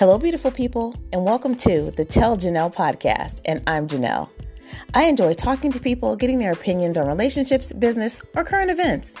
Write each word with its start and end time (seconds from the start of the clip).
Hello, 0.00 0.16
beautiful 0.16 0.50
people, 0.50 0.94
and 1.12 1.26
welcome 1.26 1.54
to 1.56 1.90
the 1.90 2.06
Tell 2.06 2.34
Janelle 2.34 2.74
podcast. 2.74 3.42
And 3.44 3.62
I'm 3.66 3.86
Janelle. 3.86 4.30
I 4.94 5.04
enjoy 5.04 5.34
talking 5.34 5.70
to 5.72 5.78
people, 5.78 6.16
getting 6.16 6.38
their 6.38 6.52
opinions 6.52 6.96
on 6.96 7.06
relationships, 7.06 7.70
business, 7.70 8.22
or 8.34 8.42
current 8.42 8.70
events. 8.70 9.14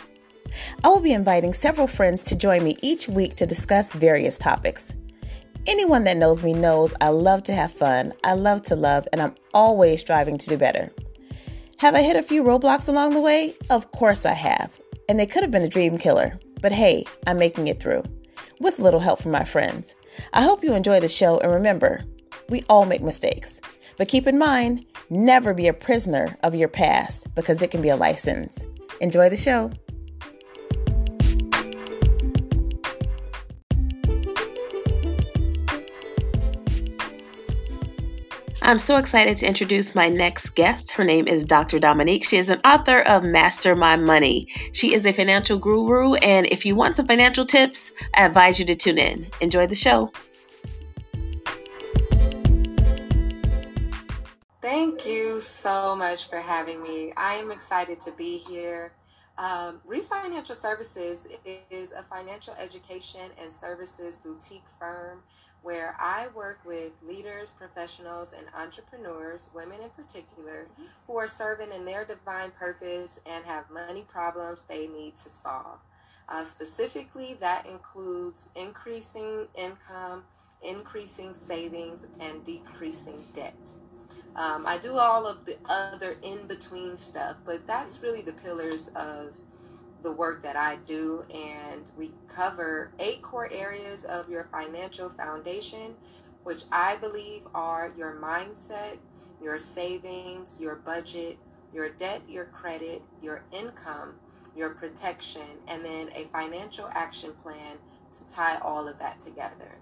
I 0.82 0.88
will 0.88 1.02
be 1.02 1.12
inviting 1.12 1.52
several 1.52 1.86
friends 1.86 2.24
to 2.24 2.34
join 2.34 2.64
me 2.64 2.78
each 2.80 3.08
week 3.08 3.36
to 3.36 3.46
discuss 3.46 3.92
various 3.92 4.38
topics. 4.38 4.96
Anyone 5.66 6.04
that 6.04 6.16
knows 6.16 6.42
me 6.42 6.54
knows 6.54 6.94
I 6.98 7.10
love 7.10 7.42
to 7.42 7.52
have 7.52 7.74
fun, 7.74 8.14
I 8.24 8.32
love 8.32 8.62
to 8.62 8.74
love, 8.74 9.06
and 9.12 9.20
I'm 9.20 9.34
always 9.52 10.00
striving 10.00 10.38
to 10.38 10.48
do 10.48 10.56
better. 10.56 10.90
Have 11.76 11.94
I 11.94 12.00
hit 12.00 12.16
a 12.16 12.22
few 12.22 12.42
roadblocks 12.42 12.88
along 12.88 13.12
the 13.12 13.20
way? 13.20 13.54
Of 13.68 13.92
course 13.92 14.24
I 14.24 14.32
have. 14.32 14.80
And 15.10 15.20
they 15.20 15.26
could 15.26 15.42
have 15.42 15.50
been 15.50 15.60
a 15.60 15.68
dream 15.68 15.98
killer. 15.98 16.40
But 16.62 16.72
hey, 16.72 17.04
I'm 17.26 17.36
making 17.36 17.68
it 17.68 17.82
through 17.82 18.04
with 18.60 18.78
little 18.78 19.00
help 19.00 19.20
from 19.20 19.32
my 19.32 19.44
friends. 19.44 19.94
I 20.32 20.42
hope 20.42 20.64
you 20.64 20.74
enjoy 20.74 21.00
the 21.00 21.08
show 21.08 21.38
and 21.38 21.52
remember, 21.52 22.04
we 22.48 22.64
all 22.68 22.86
make 22.86 23.02
mistakes. 23.02 23.60
But 23.96 24.08
keep 24.08 24.26
in 24.26 24.38
mind, 24.38 24.86
never 25.10 25.54
be 25.54 25.68
a 25.68 25.74
prisoner 25.74 26.36
of 26.42 26.54
your 26.54 26.68
past 26.68 27.32
because 27.34 27.62
it 27.62 27.70
can 27.70 27.82
be 27.82 27.90
a 27.90 27.96
sentence. 28.18 28.64
Enjoy 29.00 29.28
the 29.28 29.36
show. 29.36 29.70
I'm 38.62 38.78
so 38.78 38.98
excited 38.98 39.38
to 39.38 39.46
introduce 39.46 39.94
my 39.94 40.10
next 40.10 40.50
guest. 40.50 40.90
Her 40.90 41.04
name 41.04 41.26
is 41.26 41.44
Dr. 41.44 41.78
Dominique. 41.78 42.24
She 42.24 42.36
is 42.36 42.50
an 42.50 42.60
author 42.62 43.00
of 43.00 43.24
Master 43.24 43.74
My 43.74 43.96
Money. 43.96 44.48
She 44.72 44.92
is 44.92 45.06
a 45.06 45.14
financial 45.14 45.56
guru, 45.56 46.12
and 46.14 46.46
if 46.46 46.66
you 46.66 46.76
want 46.76 46.96
some 46.96 47.06
financial 47.06 47.46
tips, 47.46 47.90
I 48.14 48.26
advise 48.26 48.58
you 48.58 48.66
to 48.66 48.74
tune 48.74 48.98
in. 48.98 49.28
Enjoy 49.40 49.66
the 49.66 49.74
show. 49.74 50.12
Thank 54.60 55.06
you 55.06 55.40
so 55.40 55.96
much 55.96 56.28
for 56.28 56.38
having 56.38 56.82
me. 56.82 57.14
I 57.16 57.36
am 57.36 57.50
excited 57.50 57.98
to 58.00 58.12
be 58.12 58.36
here. 58.36 58.92
Um, 59.38 59.80
Reese 59.86 60.08
Financial 60.08 60.54
Services 60.54 61.28
is 61.70 61.92
a 61.92 62.02
financial 62.02 62.52
education 62.60 63.22
and 63.40 63.50
services 63.50 64.16
boutique 64.18 64.66
firm 64.78 65.22
where 65.62 65.96
I 65.98 66.28
work 66.34 66.60
with 66.64 66.92
leaders, 67.06 67.50
professionals, 67.50 68.32
and 68.32 68.46
entrepreneurs, 68.54 69.50
women 69.54 69.80
in 69.82 69.90
particular, 69.90 70.66
mm-hmm. 70.72 70.84
who 71.06 71.16
are 71.16 71.28
serving 71.28 71.72
in 71.72 71.84
their 71.84 72.04
divine 72.04 72.50
purpose 72.50 73.20
and 73.26 73.44
have 73.44 73.70
money 73.70 74.04
problems 74.08 74.64
they 74.64 74.86
need 74.86 75.16
to 75.16 75.28
solve. 75.28 75.78
Uh, 76.28 76.44
specifically, 76.44 77.34
that 77.34 77.66
includes 77.66 78.50
increasing 78.54 79.48
income, 79.54 80.24
increasing 80.62 81.34
savings, 81.34 82.06
and 82.20 82.44
decreasing 82.44 83.24
debt. 83.32 83.70
Um, 84.36 84.64
I 84.66 84.78
do 84.78 84.96
all 84.96 85.26
of 85.26 85.44
the 85.44 85.56
other 85.68 86.16
in 86.22 86.46
between 86.46 86.96
stuff, 86.96 87.36
but 87.44 87.66
that's 87.66 88.00
really 88.00 88.22
the 88.22 88.32
pillars 88.32 88.88
of 88.94 89.36
the 90.02 90.12
work 90.12 90.42
that 90.42 90.56
I 90.56 90.76
do, 90.86 91.24
and 91.32 91.82
we 91.96 92.12
cover 92.28 92.90
eight 92.98 93.22
core 93.22 93.48
areas 93.52 94.04
of 94.04 94.28
your 94.28 94.44
financial 94.44 95.08
foundation, 95.08 95.94
which 96.42 96.64
I 96.72 96.96
believe 96.96 97.42
are 97.54 97.92
your 97.96 98.16
mindset, 98.16 98.98
your 99.42 99.58
savings, 99.58 100.60
your 100.60 100.76
budget, 100.76 101.38
your 101.74 101.90
debt, 101.90 102.22
your 102.28 102.46
credit, 102.46 103.02
your 103.22 103.44
income, 103.52 104.14
your 104.56 104.70
protection, 104.70 105.42
and 105.68 105.84
then 105.84 106.08
a 106.14 106.24
financial 106.24 106.88
action 106.94 107.32
plan 107.42 107.76
to 108.12 108.28
tie 108.28 108.58
all 108.58 108.88
of 108.88 108.98
that 108.98 109.20
together. 109.20 109.76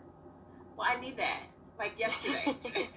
Well, 0.77 0.89
I 0.91 1.01
need 1.01 1.17
that 1.17 1.43
like 1.79 1.99
yesterday. 1.99 2.55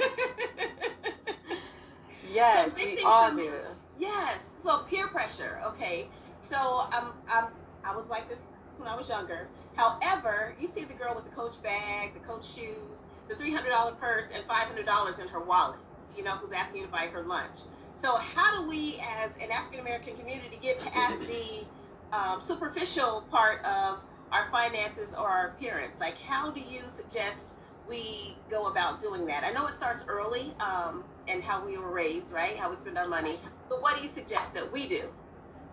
yes, 2.34 2.78
so 2.78 2.86
we 2.86 3.00
all 3.06 3.36
do. 3.36 3.52
Yes. 4.00 4.40
So 4.64 4.80
peer 4.90 5.08
pressure. 5.08 5.60
Okay 5.66 6.08
so 6.52 6.84
I'm, 6.92 7.14
I'm, 7.30 7.46
I 7.86 7.96
was 7.96 8.10
like 8.10 8.28
this 8.28 8.40
when 8.78 8.90
I 8.90 8.96
was 8.96 9.08
younger. 9.10 9.48
However, 9.76 10.54
you 10.60 10.68
see 10.68 10.84
the 10.84 10.94
girl 10.94 11.16
with 11.16 11.24
the 11.24 11.32
Coach 11.32 11.62
bag, 11.64 12.14
the 12.14 12.20
Coach 12.20 12.46
shoes, 12.46 13.00
the 13.30 13.36
$300 13.36 14.00
purse, 14.00 14.26
and 14.36 14.46
$500 14.48 15.20
in 15.20 15.28
her 15.30 15.44
wallet. 15.44 15.80
You 16.16 16.24
know, 16.26 16.32
who's 16.32 16.54
asking 16.54 16.82
you 16.82 16.86
to 16.88 16.92
buy 16.92 17.08
her 17.08 17.24
lunch. 17.24 17.60
So 17.96 18.16
how 18.16 18.62
do 18.62 18.70
we, 18.70 19.02
as 19.24 19.32
an 19.42 19.50
African 19.50 19.80
American 19.80 20.18
community, 20.18 20.60
get 20.62 20.80
past 20.82 21.20
the 21.22 21.66
um, 22.12 22.42
superficial 22.42 23.24
part 23.32 23.60
of 23.64 24.00
our 24.34 24.50
finances 24.52 25.16
or 25.16 25.28
our 25.28 25.48
appearance? 25.48 26.00
Like, 26.02 26.18
how 26.18 26.52
do 26.52 26.60
you 26.60 26.82
suggest 26.98 27.54
we 27.88 28.36
go 28.50 28.66
about 28.66 29.00
doing 29.00 29.26
that? 29.28 29.46
I 29.46 29.52
know 29.52 29.68
it 29.68 29.76
starts 29.76 30.04
early 30.10 30.54
um, 30.60 31.06
and 31.30 31.42
how 31.42 31.66
we 31.66 31.78
were 31.78 31.92
raised, 31.92 32.32
right? 32.34 32.58
How 32.58 32.70
we 32.70 32.76
spend 32.76 32.98
our 32.98 33.08
money. 33.08 33.38
But 33.70 33.82
what 33.82 33.96
do 33.96 34.04
you 34.04 34.10
suggest 34.10 34.54
that 34.54 34.70
we 34.74 34.90
do? 34.90 35.04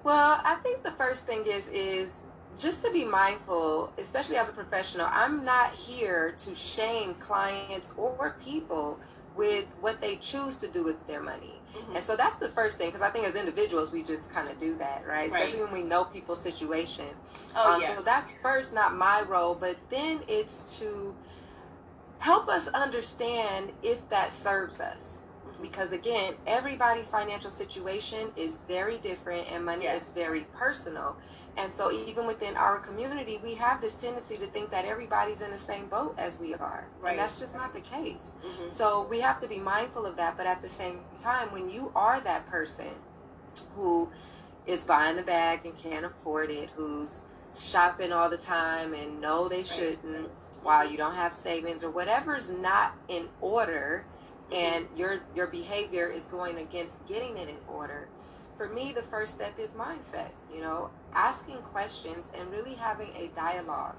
Well, 0.04 0.40
I 0.44 0.54
think 0.56 0.82
the 0.82 0.90
first 0.92 1.26
thing 1.26 1.44
is 1.46 1.68
is 1.68 2.26
just 2.58 2.84
to 2.84 2.92
be 2.92 3.04
mindful, 3.04 3.92
especially 3.98 4.36
as 4.36 4.48
a 4.48 4.52
professional. 4.52 5.06
I'm 5.10 5.44
not 5.44 5.74
here 5.74 6.34
to 6.38 6.54
shame 6.54 7.14
clients 7.14 7.94
or 7.96 8.36
people 8.42 8.98
with 9.36 9.72
what 9.80 10.00
they 10.00 10.16
choose 10.16 10.56
to 10.58 10.68
do 10.68 10.82
with 10.82 11.06
their 11.06 11.22
money. 11.22 11.60
Mm-hmm. 11.76 11.94
And 11.94 12.02
so 12.02 12.16
that's 12.16 12.36
the 12.36 12.48
first 12.48 12.76
thing 12.76 12.88
because 12.88 13.02
I 13.02 13.10
think 13.10 13.24
as 13.24 13.36
individuals 13.36 13.92
we 13.92 14.02
just 14.02 14.32
kind 14.32 14.48
of 14.48 14.58
do 14.58 14.76
that, 14.78 15.06
right? 15.06 15.16
right? 15.16 15.26
Especially 15.30 15.62
when 15.62 15.72
we 15.72 15.82
know 15.82 16.04
people's 16.04 16.42
situation. 16.42 17.06
Oh, 17.54 17.74
um, 17.74 17.80
yeah. 17.80 17.94
So 17.94 18.02
that's 18.02 18.32
first 18.42 18.74
not 18.74 18.96
my 18.96 19.22
role, 19.28 19.54
but 19.54 19.76
then 19.90 20.22
it's 20.26 20.80
to 20.80 21.14
help 22.18 22.48
us 22.48 22.66
understand 22.68 23.70
if 23.82 24.08
that 24.08 24.32
serves 24.32 24.80
us 24.80 25.22
because 25.60 25.92
again 25.92 26.34
everybody's 26.46 27.10
financial 27.10 27.50
situation 27.50 28.30
is 28.36 28.58
very 28.66 28.98
different 28.98 29.50
and 29.52 29.64
money 29.64 29.84
yes. 29.84 30.02
is 30.02 30.08
very 30.08 30.46
personal 30.52 31.16
and 31.56 31.72
so 31.72 31.90
even 31.90 32.26
within 32.26 32.56
our 32.56 32.78
community 32.78 33.38
we 33.42 33.54
have 33.54 33.80
this 33.80 33.96
tendency 33.96 34.36
to 34.36 34.46
think 34.46 34.70
that 34.70 34.84
everybody's 34.84 35.42
in 35.42 35.50
the 35.50 35.58
same 35.58 35.86
boat 35.86 36.14
as 36.18 36.38
we 36.38 36.54
are 36.54 36.86
right. 37.00 37.10
and 37.10 37.18
that's 37.18 37.38
just 37.38 37.54
not 37.54 37.72
the 37.72 37.80
case 37.80 38.34
mm-hmm. 38.44 38.68
so 38.68 39.06
we 39.10 39.20
have 39.20 39.38
to 39.38 39.48
be 39.48 39.58
mindful 39.58 40.06
of 40.06 40.16
that 40.16 40.36
but 40.36 40.46
at 40.46 40.62
the 40.62 40.68
same 40.68 41.00
time 41.16 41.50
when 41.52 41.68
you 41.68 41.90
are 41.94 42.20
that 42.20 42.46
person 42.46 42.88
who 43.74 44.10
is 44.66 44.84
buying 44.84 45.16
the 45.16 45.22
bag 45.22 45.64
and 45.64 45.76
can't 45.76 46.04
afford 46.04 46.50
it 46.50 46.70
who's 46.76 47.24
shopping 47.56 48.12
all 48.12 48.28
the 48.28 48.36
time 48.36 48.94
and 48.94 49.20
know 49.20 49.48
they 49.48 49.58
right. 49.58 49.66
shouldn't 49.66 50.28
while 50.62 50.88
you 50.88 50.96
don't 50.96 51.14
have 51.14 51.32
savings 51.32 51.82
or 51.82 51.90
whatever's 51.90 52.52
not 52.52 52.94
in 53.08 53.28
order 53.40 54.04
and 54.52 54.86
your 54.96 55.20
your 55.34 55.46
behavior 55.46 56.08
is 56.08 56.26
going 56.26 56.58
against 56.58 57.06
getting 57.06 57.36
it 57.36 57.48
in 57.48 57.58
order 57.68 58.08
for 58.56 58.68
me 58.68 58.92
the 58.92 59.02
first 59.02 59.34
step 59.34 59.58
is 59.58 59.74
mindset 59.74 60.30
you 60.52 60.60
know 60.60 60.90
asking 61.14 61.56
questions 61.58 62.30
and 62.38 62.50
really 62.50 62.74
having 62.74 63.10
a 63.16 63.28
dialogue. 63.34 63.96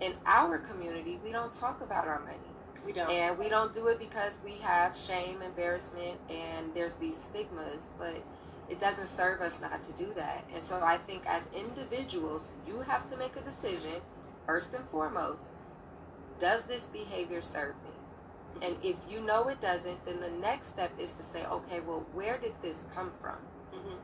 In 0.00 0.14
our 0.26 0.58
community 0.58 1.18
we 1.24 1.32
don't 1.32 1.52
talk 1.52 1.80
about 1.80 2.06
our 2.06 2.20
money. 2.20 2.38
We 2.84 2.92
don't. 2.92 3.10
And 3.10 3.38
we 3.38 3.48
don't 3.48 3.72
do 3.72 3.86
it 3.86 3.98
because 4.00 4.38
we 4.44 4.54
have 4.62 4.96
shame 4.96 5.42
embarrassment 5.42 6.18
and 6.28 6.74
there's 6.74 6.94
these 6.94 7.16
stigmas 7.16 7.90
but 7.98 8.22
it 8.68 8.78
doesn't 8.78 9.08
serve 9.08 9.40
us 9.40 9.60
not 9.60 9.82
to 9.82 9.92
do 9.92 10.12
that. 10.14 10.44
And 10.54 10.62
so 10.62 10.80
i 10.82 10.96
think 10.96 11.22
as 11.26 11.48
individuals 11.54 12.52
you 12.66 12.80
have 12.80 13.06
to 13.06 13.16
make 13.16 13.36
a 13.36 13.42
decision 13.42 14.00
first 14.46 14.74
and 14.74 14.84
foremost 14.84 15.52
does 16.38 16.66
this 16.66 16.86
behavior 16.86 17.40
serve 17.40 17.74
and 18.60 18.76
if 18.82 18.98
you 19.10 19.20
know 19.20 19.48
it 19.48 19.60
doesn't, 19.60 20.04
then 20.04 20.20
the 20.20 20.30
next 20.30 20.68
step 20.68 20.92
is 20.98 21.14
to 21.14 21.22
say, 21.22 21.44
okay, 21.46 21.80
well, 21.80 22.04
where 22.12 22.38
did 22.38 22.52
this 22.60 22.86
come 22.94 23.12
from? 23.20 23.36
Mm-hmm. 23.74 23.96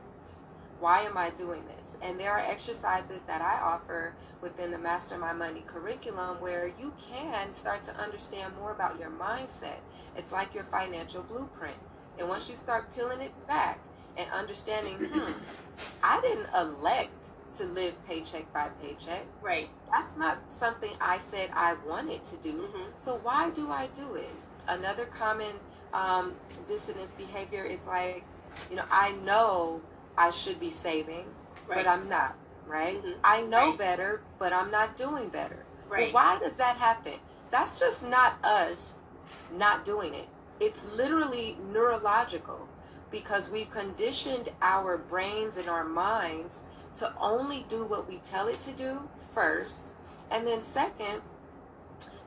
Why 0.79 1.01
am 1.01 1.17
I 1.17 1.29
doing 1.31 1.63
this? 1.77 1.97
And 2.01 2.19
there 2.19 2.31
are 2.31 2.39
exercises 2.39 3.23
that 3.23 3.41
I 3.41 3.59
offer 3.61 4.15
within 4.41 4.71
the 4.71 4.77
Master 4.77 5.17
My 5.17 5.33
Money 5.33 5.63
curriculum 5.65 6.39
where 6.39 6.71
you 6.79 6.93
can 6.97 7.51
start 7.51 7.83
to 7.83 7.95
understand 7.97 8.53
more 8.57 8.71
about 8.71 8.97
your 8.97 9.09
mindset. 9.09 9.79
It's 10.15 10.31
like 10.31 10.53
your 10.53 10.63
financial 10.63 11.23
blueprint. 11.23 11.75
And 12.17 12.29
once 12.29 12.49
you 12.49 12.55
start 12.55 12.93
peeling 12.95 13.21
it 13.21 13.47
back 13.47 13.79
and 14.17 14.29
understanding, 14.31 14.95
hmm, 15.11 15.33
I 16.01 16.21
didn't 16.21 16.47
elect 16.57 17.31
to 17.53 17.65
live 17.65 17.97
paycheck 18.07 18.51
by 18.53 18.69
paycheck. 18.81 19.25
Right. 19.41 19.69
That's 19.91 20.15
not 20.17 20.49
something 20.49 20.91
I 21.01 21.17
said 21.17 21.49
I 21.53 21.75
wanted 21.85 22.23
to 22.25 22.37
do. 22.37 22.53
Mm-hmm. 22.53 22.91
So 22.95 23.19
why 23.23 23.49
do 23.51 23.69
I 23.69 23.87
do 23.95 24.15
it? 24.15 24.29
Another 24.69 25.05
common 25.05 25.53
um, 25.93 26.33
dissonance 26.67 27.13
behavior 27.13 27.63
is 27.63 27.87
like, 27.87 28.23
you 28.69 28.75
know, 28.75 28.85
I 28.91 29.11
know 29.23 29.81
I 30.17 30.29
should 30.31 30.59
be 30.59 30.69
saving, 30.69 31.25
right. 31.67 31.75
but 31.75 31.87
I'm 31.87 32.07
not, 32.07 32.35
right? 32.67 32.97
Mm-hmm. 32.97 33.19
I 33.23 33.41
know 33.41 33.69
right. 33.69 33.77
better, 33.77 34.21
but 34.37 34.53
I'm 34.53 34.71
not 34.71 34.95
doing 34.95 35.29
better. 35.29 35.65
Right. 35.89 36.13
Well, 36.13 36.23
why 36.23 36.39
does 36.39 36.57
that 36.57 36.77
happen? 36.77 37.13
That's 37.51 37.79
just 37.79 38.07
not 38.07 38.43
us 38.43 38.99
not 39.51 39.85
doing 39.85 40.13
it. 40.13 40.27
It's 40.59 40.91
literally 40.93 41.57
neurological 41.71 42.67
because 43.09 43.51
we've 43.51 43.71
conditioned 43.71 44.49
our 44.61 44.97
brains 44.97 45.57
and 45.57 45.67
our 45.67 45.85
minds 45.85 46.61
to 46.95 47.11
only 47.19 47.65
do 47.67 47.85
what 47.85 48.07
we 48.07 48.17
tell 48.17 48.47
it 48.47 48.59
to 48.61 48.71
do 48.71 49.09
first. 49.33 49.93
And 50.31 50.45
then, 50.45 50.61
second, 50.61 51.21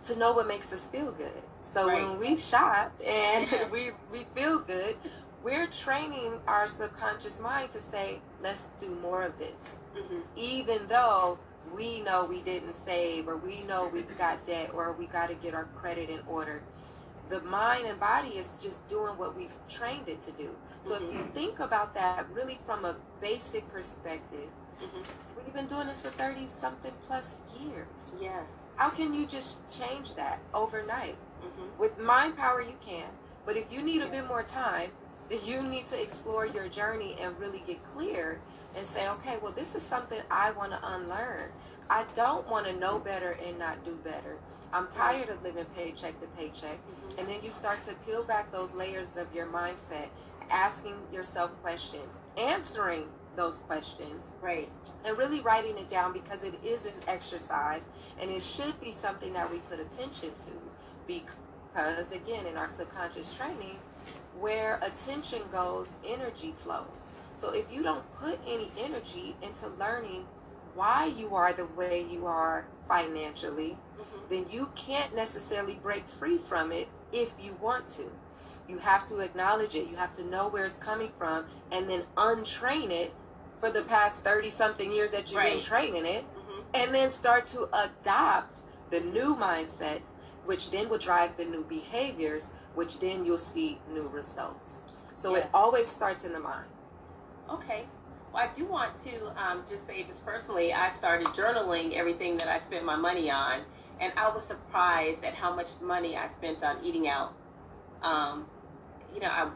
to 0.03 0.19
know 0.19 0.33
what 0.33 0.47
makes 0.47 0.73
us 0.73 0.87
feel 0.87 1.13
good. 1.13 1.43
So 1.63 1.87
Right. 1.89 2.03
when 2.09 2.19
we 2.19 2.37
shop 2.37 2.93
and 3.07 3.49
we, 3.73 3.91
we 4.13 4.21
feel 4.35 4.61
good, 4.61 4.97
we're 5.45 5.67
training 5.67 6.41
our 6.47 6.69
subconscious 6.69 7.41
mind 7.41 7.71
to 7.73 7.81
say, 7.81 8.21
let's 8.43 8.69
do 8.79 8.95
more 8.97 9.25
of 9.25 9.39
this. 9.39 9.81
hmm 9.95 10.21
Even 10.37 10.87
though 10.89 11.39
we 11.77 12.01
know 12.01 12.25
we 12.25 12.41
didn't 12.43 12.75
save 12.75 13.29
or 13.29 13.37
we 13.37 13.63
know 13.63 13.89
we've 13.93 14.17
got 14.19 14.45
debt 14.45 14.71
or 14.75 14.93
we 14.93 15.07
got 15.07 15.29
to 15.29 15.35
get 15.35 15.55
our 15.55 15.65
credit 15.77 16.11
in 16.11 16.21
order. 16.27 16.63
The 17.29 17.41
mind 17.43 17.87
and 17.87 17.99
body 17.99 18.31
is 18.31 18.61
just 18.63 18.87
doing 18.89 19.17
what 19.17 19.37
we've 19.37 19.55
trained 19.69 20.09
it 20.09 20.21
to 20.23 20.33
do. 20.33 20.51
So 20.83 20.97
if 20.97 21.03
you 21.03 21.25
think 21.33 21.61
about 21.61 21.95
that 21.95 22.27
really 22.35 22.59
from 22.63 22.85
a 22.85 22.97
basic 23.21 23.69
perspective, 23.73 24.49
hmm 24.81 25.03
we've 25.37 25.55
been 25.55 25.67
doing 25.67 25.87
this 25.87 26.01
for 26.03 26.11
30 26.11 26.47
something 26.49 26.93
plus 27.07 27.41
years. 27.61 28.15
Yes. 28.21 28.45
How 28.77 28.91
can 28.91 29.13
you 29.13 29.27
just 29.27 29.59
change 29.79 30.15
that 30.15 30.41
overnight? 30.55 31.17
hmm 31.41 31.81
With 31.81 31.99
mind 31.99 32.37
power, 32.37 32.61
you 32.61 32.77
can. 32.85 33.11
But 33.45 33.57
if 33.57 33.73
you 33.73 33.83
need 33.83 34.03
a 34.03 34.07
bit 34.09 34.27
more 34.27 34.43
time, 34.43 34.91
then 35.29 35.41
you 35.45 35.63
need 35.63 35.87
to 35.89 36.01
explore 36.01 36.47
your 36.47 36.69
journey 36.69 37.17
and 37.21 37.39
really 37.39 37.63
get 37.67 37.83
clear 37.85 38.41
and 38.77 38.85
say, 38.85 39.09
okay, 39.11 39.39
well, 39.43 39.53
this 39.53 39.75
is 39.75 39.83
something 39.83 40.21
I 40.31 40.51
want 40.53 40.73
to 40.73 40.81
unlearn. 40.83 41.51
I 41.91 42.07
don't 42.15 42.49
want 42.49 42.67
to 42.67 42.73
know 42.75 42.99
better 42.99 43.37
and 43.45 43.59
not 43.59 43.85
do 43.85 43.97
better. 44.05 44.37
I'm 44.73 44.89
tired 44.89 45.29
of 45.29 45.43
living 45.43 45.67
paycheck 45.77 46.19
to 46.21 46.27
paycheck. 46.29 46.79
hmm 46.79 47.19
And 47.19 47.29
then 47.29 47.39
you 47.43 47.51
start 47.51 47.83
to 47.85 47.95
peel 48.07 48.25
back 48.25 48.51
those 48.51 48.75
layers 48.75 49.17
of 49.17 49.35
your 49.35 49.47
mindset, 49.47 50.09
asking 50.51 50.95
yourself 51.13 51.51
questions, 51.63 52.19
answering 52.37 53.05
those 53.37 53.59
questions, 53.61 54.33
Right. 54.41 54.71
and 55.05 55.17
really 55.19 55.41
writing 55.41 55.79
it 55.79 55.89
down 55.89 56.13
because 56.13 56.45
it 56.45 56.55
is 56.65 56.87
an 56.87 56.95
exercise 57.09 57.87
and 58.21 58.31
it 58.31 58.43
should 58.43 58.81
be 58.81 58.91
something 58.93 59.33
that 59.35 59.51
we 59.51 59.59
put 59.59 59.81
attention 59.81 60.35
to 60.35 60.53
because 61.07 62.13
again 62.13 62.47
in 62.47 62.57
our 62.57 62.69
subconscious 62.69 63.35
training 63.37 63.79
where 64.41 64.77
attention 64.83 65.43
goes 65.51 65.93
energy 66.07 66.53
flows 66.53 67.13
so 67.37 67.53
if 67.55 67.73
you 67.73 67.83
don't 67.83 68.11
put 68.15 68.39
any 68.47 68.71
energy 68.81 69.37
into 69.43 69.69
learning 69.69 70.25
why 70.75 71.07
you 71.07 71.35
are 71.35 71.53
the 71.53 71.67
way 71.67 72.03
you 72.11 72.27
are 72.27 72.67
financially 72.87 73.71
hmm 73.97 74.19
then 74.29 74.47
you 74.51 74.71
can't 74.75 75.15
necessarily 75.15 75.75
break 75.83 76.07
free 76.07 76.39
from 76.39 76.73
it 76.73 76.89
if 77.13 77.35
you 77.43 77.55
want 77.61 77.87
to. 77.89 78.11
You 78.69 78.79
have 78.79 79.07
to 79.09 79.19
acknowledge 79.19 79.75
it. 79.75 79.89
You 79.89 79.97
have 79.97 80.13
to 80.15 80.25
know 80.27 80.49
where 80.49 80.65
it's 80.65 80.79
coming 80.79 81.11
from 81.19 81.45
and 81.71 81.89
then 81.91 82.05
untrain 82.17 82.91
it 82.91 83.13
for 83.63 83.71
the 83.71 83.83
past 83.83 84.25
30 84.25 84.51
something 84.51 84.93
years 84.93 85.13
that 85.13 85.31
you've 85.31 85.41
been 85.41 85.61
training 85.61 86.05
it 86.05 86.25
hmm 86.25 86.61
and 86.75 86.95
then 86.95 87.11
start 87.11 87.47
to 87.47 87.69
adopt 87.85 88.63
the 88.91 88.99
new 89.01 89.37
mindsets 89.37 90.15
which 90.45 90.73
then 90.73 90.89
will 90.89 90.99
drive 90.99 91.37
the 91.37 91.45
new 91.45 91.65
behaviors 91.69 92.53
which 92.75 92.99
then 92.99 93.25
you'll 93.25 93.39
see 93.39 93.79
new 93.95 94.09
results. 94.09 94.83
So 95.15 95.37
Yeah. 95.37 95.43
it 95.43 95.51
always 95.55 95.87
starts 95.87 96.25
in 96.25 96.33
the 96.33 96.41
mind. 96.41 96.67
Okay. 97.49 97.85
Well, 98.33 98.43
I 98.43 98.53
do 98.53 98.65
want 98.67 98.91
to 99.05 99.15
um, 99.37 99.63
just 99.69 99.87
say, 99.87 100.03
just 100.03 100.25
personally, 100.25 100.73
I 100.73 100.91
started 100.91 101.29
journaling 101.29 101.93
everything 101.93 102.37
that 102.39 102.49
I 102.49 102.59
spent 102.59 102.85
my 102.85 102.97
money 102.97 103.31
on, 103.31 103.61
and 104.01 104.13
I 104.17 104.31
was 104.31 104.45
surprised 104.45 105.23
at 105.23 105.35
how 105.35 105.55
much 105.55 105.69
money 105.81 106.17
I 106.17 106.27
spent 106.29 106.65
on 106.65 106.79
eating 106.83 107.07
out. 107.09 107.35
Um, 108.03 108.47
you 109.15 109.21
know, 109.21 109.29
I, 109.29 109.51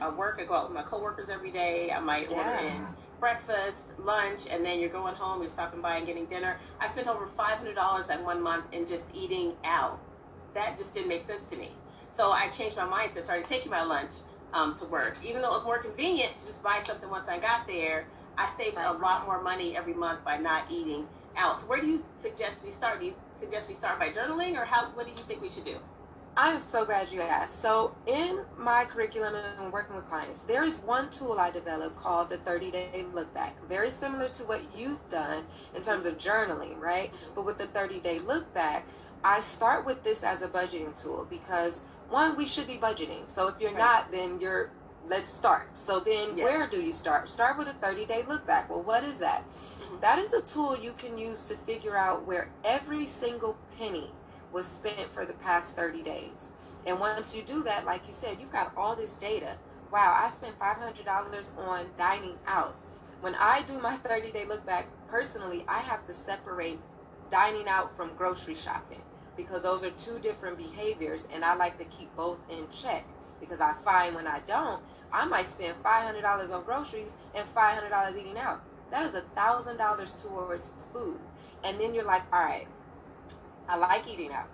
I 0.00 0.08
work, 0.08 0.38
I 0.40 0.44
go 0.44 0.54
out 0.54 0.68
with 0.68 0.76
my 0.76 0.84
coworkers 0.84 1.28
every 1.28 1.50
day. 1.50 1.90
I 1.90 1.98
might 1.98 2.30
order 2.30 2.54
in 2.54 2.86
breakfast, 3.22 3.86
lunch, 4.04 4.48
and 4.50 4.66
then 4.66 4.80
you're 4.80 4.90
going 4.90 5.14
home, 5.14 5.42
you're 5.42 5.50
stopping 5.50 5.80
by 5.80 5.96
and 5.96 6.08
getting 6.08 6.24
dinner. 6.26 6.56
I 6.80 6.88
spent 6.88 7.06
over 7.06 7.24
$500 7.24 8.06
that 8.08 8.24
one 8.24 8.42
month 8.42 8.64
in 8.74 8.84
just 8.84 9.04
eating 9.14 9.52
out. 9.62 10.00
That 10.54 10.76
just 10.76 10.92
didn't 10.92 11.08
make 11.08 11.24
sense 11.24 11.44
to 11.44 11.56
me. 11.56 11.70
So 12.16 12.32
I 12.32 12.48
changed 12.48 12.76
my 12.76 12.82
mindset, 12.82 13.22
started 13.22 13.46
taking 13.46 13.70
my 13.70 13.84
lunch 13.84 14.10
um, 14.52 14.74
to 14.74 14.86
work. 14.86 15.16
Even 15.24 15.40
though 15.40 15.52
it 15.52 15.58
was 15.58 15.64
more 15.64 15.78
convenient 15.78 16.34
to 16.34 16.46
just 16.46 16.64
buy 16.64 16.82
something 16.84 17.08
once 17.08 17.28
I 17.28 17.38
got 17.38 17.68
there, 17.68 18.06
I 18.36 18.50
saved 18.58 18.76
a 18.76 18.92
lot 18.94 19.24
more 19.24 19.40
money 19.40 19.76
every 19.76 19.94
month 19.94 20.24
by 20.24 20.36
not 20.38 20.64
eating 20.68 21.06
out. 21.36 21.60
So 21.60 21.66
where 21.66 21.80
do 21.80 21.86
you 21.86 22.02
suggest 22.16 22.56
we 22.64 22.72
start? 22.72 22.98
Do 22.98 23.06
you 23.06 23.14
suggest 23.38 23.68
we 23.68 23.74
start 23.74 24.00
by 24.00 24.08
journaling, 24.08 24.60
or 24.60 24.64
how? 24.64 24.88
What 24.94 25.06
do 25.06 25.12
you 25.12 25.22
think 25.28 25.40
we 25.40 25.48
should 25.48 25.64
do? 25.64 25.76
I'm 26.36 26.60
so 26.60 26.84
glad 26.86 27.12
you 27.12 27.20
asked. 27.20 27.60
So, 27.60 27.94
in 28.06 28.40
my 28.56 28.86
curriculum 28.86 29.34
and 29.34 29.70
working 29.72 29.94
with 29.94 30.06
clients, 30.06 30.44
there 30.44 30.64
is 30.64 30.80
one 30.80 31.10
tool 31.10 31.34
I 31.38 31.50
developed 31.50 31.96
called 31.96 32.30
the 32.30 32.38
30 32.38 32.70
day 32.70 33.04
look 33.12 33.32
back. 33.34 33.60
Very 33.68 33.90
similar 33.90 34.28
to 34.28 34.44
what 34.44 34.62
you've 34.74 35.06
done 35.10 35.44
in 35.76 35.82
terms 35.82 36.06
of 36.06 36.16
journaling, 36.16 36.78
right? 36.80 37.12
But 37.34 37.44
with 37.44 37.58
the 37.58 37.66
30 37.66 38.00
day 38.00 38.18
look 38.20 38.52
back, 38.54 38.86
I 39.22 39.40
start 39.40 39.84
with 39.84 40.02
this 40.04 40.24
as 40.24 40.40
a 40.42 40.48
budgeting 40.48 41.00
tool 41.00 41.26
because 41.28 41.82
one, 42.08 42.34
we 42.36 42.46
should 42.46 42.66
be 42.66 42.76
budgeting. 42.78 43.28
So, 43.28 43.48
if 43.48 43.60
you're 43.60 43.70
Right. 43.70 43.78
not, 43.78 44.10
then 44.12 44.40
you're 44.40 44.70
let's 45.08 45.28
start. 45.28 45.66
So, 45.74 46.00
then 46.00 46.36
Yes. 46.36 46.44
where 46.44 46.66
do 46.66 46.80
you 46.80 46.92
start? 46.92 47.28
Start 47.28 47.58
with 47.58 47.68
a 47.68 47.74
30 47.74 48.06
day 48.06 48.22
look 48.26 48.46
back. 48.46 48.70
Well, 48.70 48.82
what 48.82 49.04
is 49.04 49.18
that? 49.18 49.44
Mhm. 49.50 50.00
That 50.00 50.18
is 50.18 50.32
a 50.32 50.40
tool 50.40 50.76
you 50.78 50.92
can 50.94 51.18
use 51.18 51.42
to 51.44 51.54
figure 51.56 51.96
out 51.96 52.24
where 52.24 52.48
every 52.64 53.04
single 53.04 53.56
penny 53.76 54.14
was 54.52 54.66
spent 54.66 55.12
for 55.12 55.24
the 55.24 55.34
past 55.34 55.76
30 55.76 56.02
days. 56.02 56.52
And 56.86 56.98
once 57.00 57.34
you 57.34 57.42
do 57.42 57.62
that, 57.64 57.84
like 57.84 58.06
you 58.06 58.12
said, 58.12 58.38
you've 58.40 58.52
got 58.52 58.72
all 58.76 58.96
this 58.96 59.16
data. 59.16 59.56
Wow, 59.92 60.14
I 60.16 60.28
spent 60.30 60.58
$500 60.58 61.58
on 61.58 61.86
dining 61.96 62.36
out. 62.46 62.76
When 63.20 63.34
I 63.36 63.62
do 63.62 63.78
my 63.78 63.94
30 63.94 64.32
day 64.32 64.44
look 64.46 64.66
back, 64.66 64.88
personally, 65.08 65.64
I 65.68 65.78
have 65.80 66.04
to 66.06 66.14
separate 66.14 66.78
dining 67.30 67.68
out 67.68 67.96
from 67.96 68.14
grocery 68.16 68.54
shopping 68.54 69.00
because 69.36 69.62
those 69.62 69.84
are 69.84 69.90
two 69.90 70.18
different 70.18 70.58
behaviors 70.58 71.28
and 71.32 71.44
I 71.44 71.54
like 71.54 71.76
to 71.78 71.84
keep 71.84 72.14
both 72.16 72.44
in 72.50 72.68
check 72.70 73.06
because 73.40 73.60
I 73.60 73.72
find 73.72 74.14
when 74.14 74.26
I 74.26 74.40
don't, 74.46 74.82
I 75.12 75.24
might 75.24 75.46
spend 75.46 75.82
$500 75.82 76.52
on 76.52 76.64
groceries 76.64 77.16
and 77.34 77.46
$500 77.46 78.18
eating 78.18 78.38
out. 78.38 78.62
That 78.90 79.04
is 79.04 79.14
a 79.14 79.22
$1,000 79.22 80.28
towards 80.28 80.86
food. 80.92 81.18
And 81.64 81.80
then 81.80 81.94
you're 81.94 82.04
like, 82.04 82.22
all 82.32 82.44
right, 82.44 82.66
I 83.68 83.76
like 83.76 84.06
eating 84.08 84.32
out. 84.32 84.48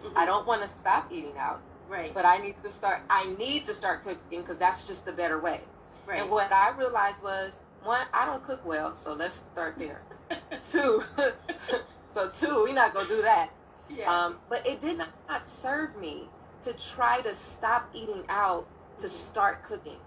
Mhm. 0.00 0.12
I 0.16 0.24
don't 0.26 0.46
want 0.46 0.62
to 0.62 0.68
stop 0.68 1.10
eating 1.12 1.36
out, 1.38 1.60
Right. 1.88 2.12
but 2.14 2.24
I 2.24 2.38
need 2.38 2.62
to 2.62 2.70
start. 2.70 3.00
I 3.10 3.26
need 3.38 3.64
to 3.66 3.74
start 3.74 4.02
cooking 4.02 4.40
because 4.40 4.58
that's 4.58 4.86
just 4.86 5.04
the 5.06 5.12
better 5.12 5.38
way. 5.38 5.62
right. 6.06 6.20
And 6.20 6.30
what 6.30 6.50
I 6.52 6.70
realized 6.70 7.22
was, 7.22 7.64
one, 7.82 8.06
I 8.14 8.24
don't 8.26 8.42
cook 8.42 8.64
well, 8.64 8.96
so 8.96 9.12
let's 9.12 9.34
start 9.52 9.76
there. 9.78 10.02
two, 10.60 11.02
so 12.08 12.28
two, 12.30 12.62
we're 12.64 12.72
not 12.74 12.94
gonna 12.94 13.08
do 13.08 13.22
that. 13.22 13.50
yeah. 13.88 14.10
Um, 14.12 14.38
but 14.48 14.66
it 14.66 14.80
did 14.80 14.98
not 14.98 15.46
serve 15.46 15.96
me 15.96 16.28
to 16.62 16.72
try 16.74 17.20
to 17.22 17.34
stop 17.34 17.88
eating 17.92 18.24
out 18.28 18.66
to 18.98 19.08
start 19.08 19.62
cooking. 19.62 19.98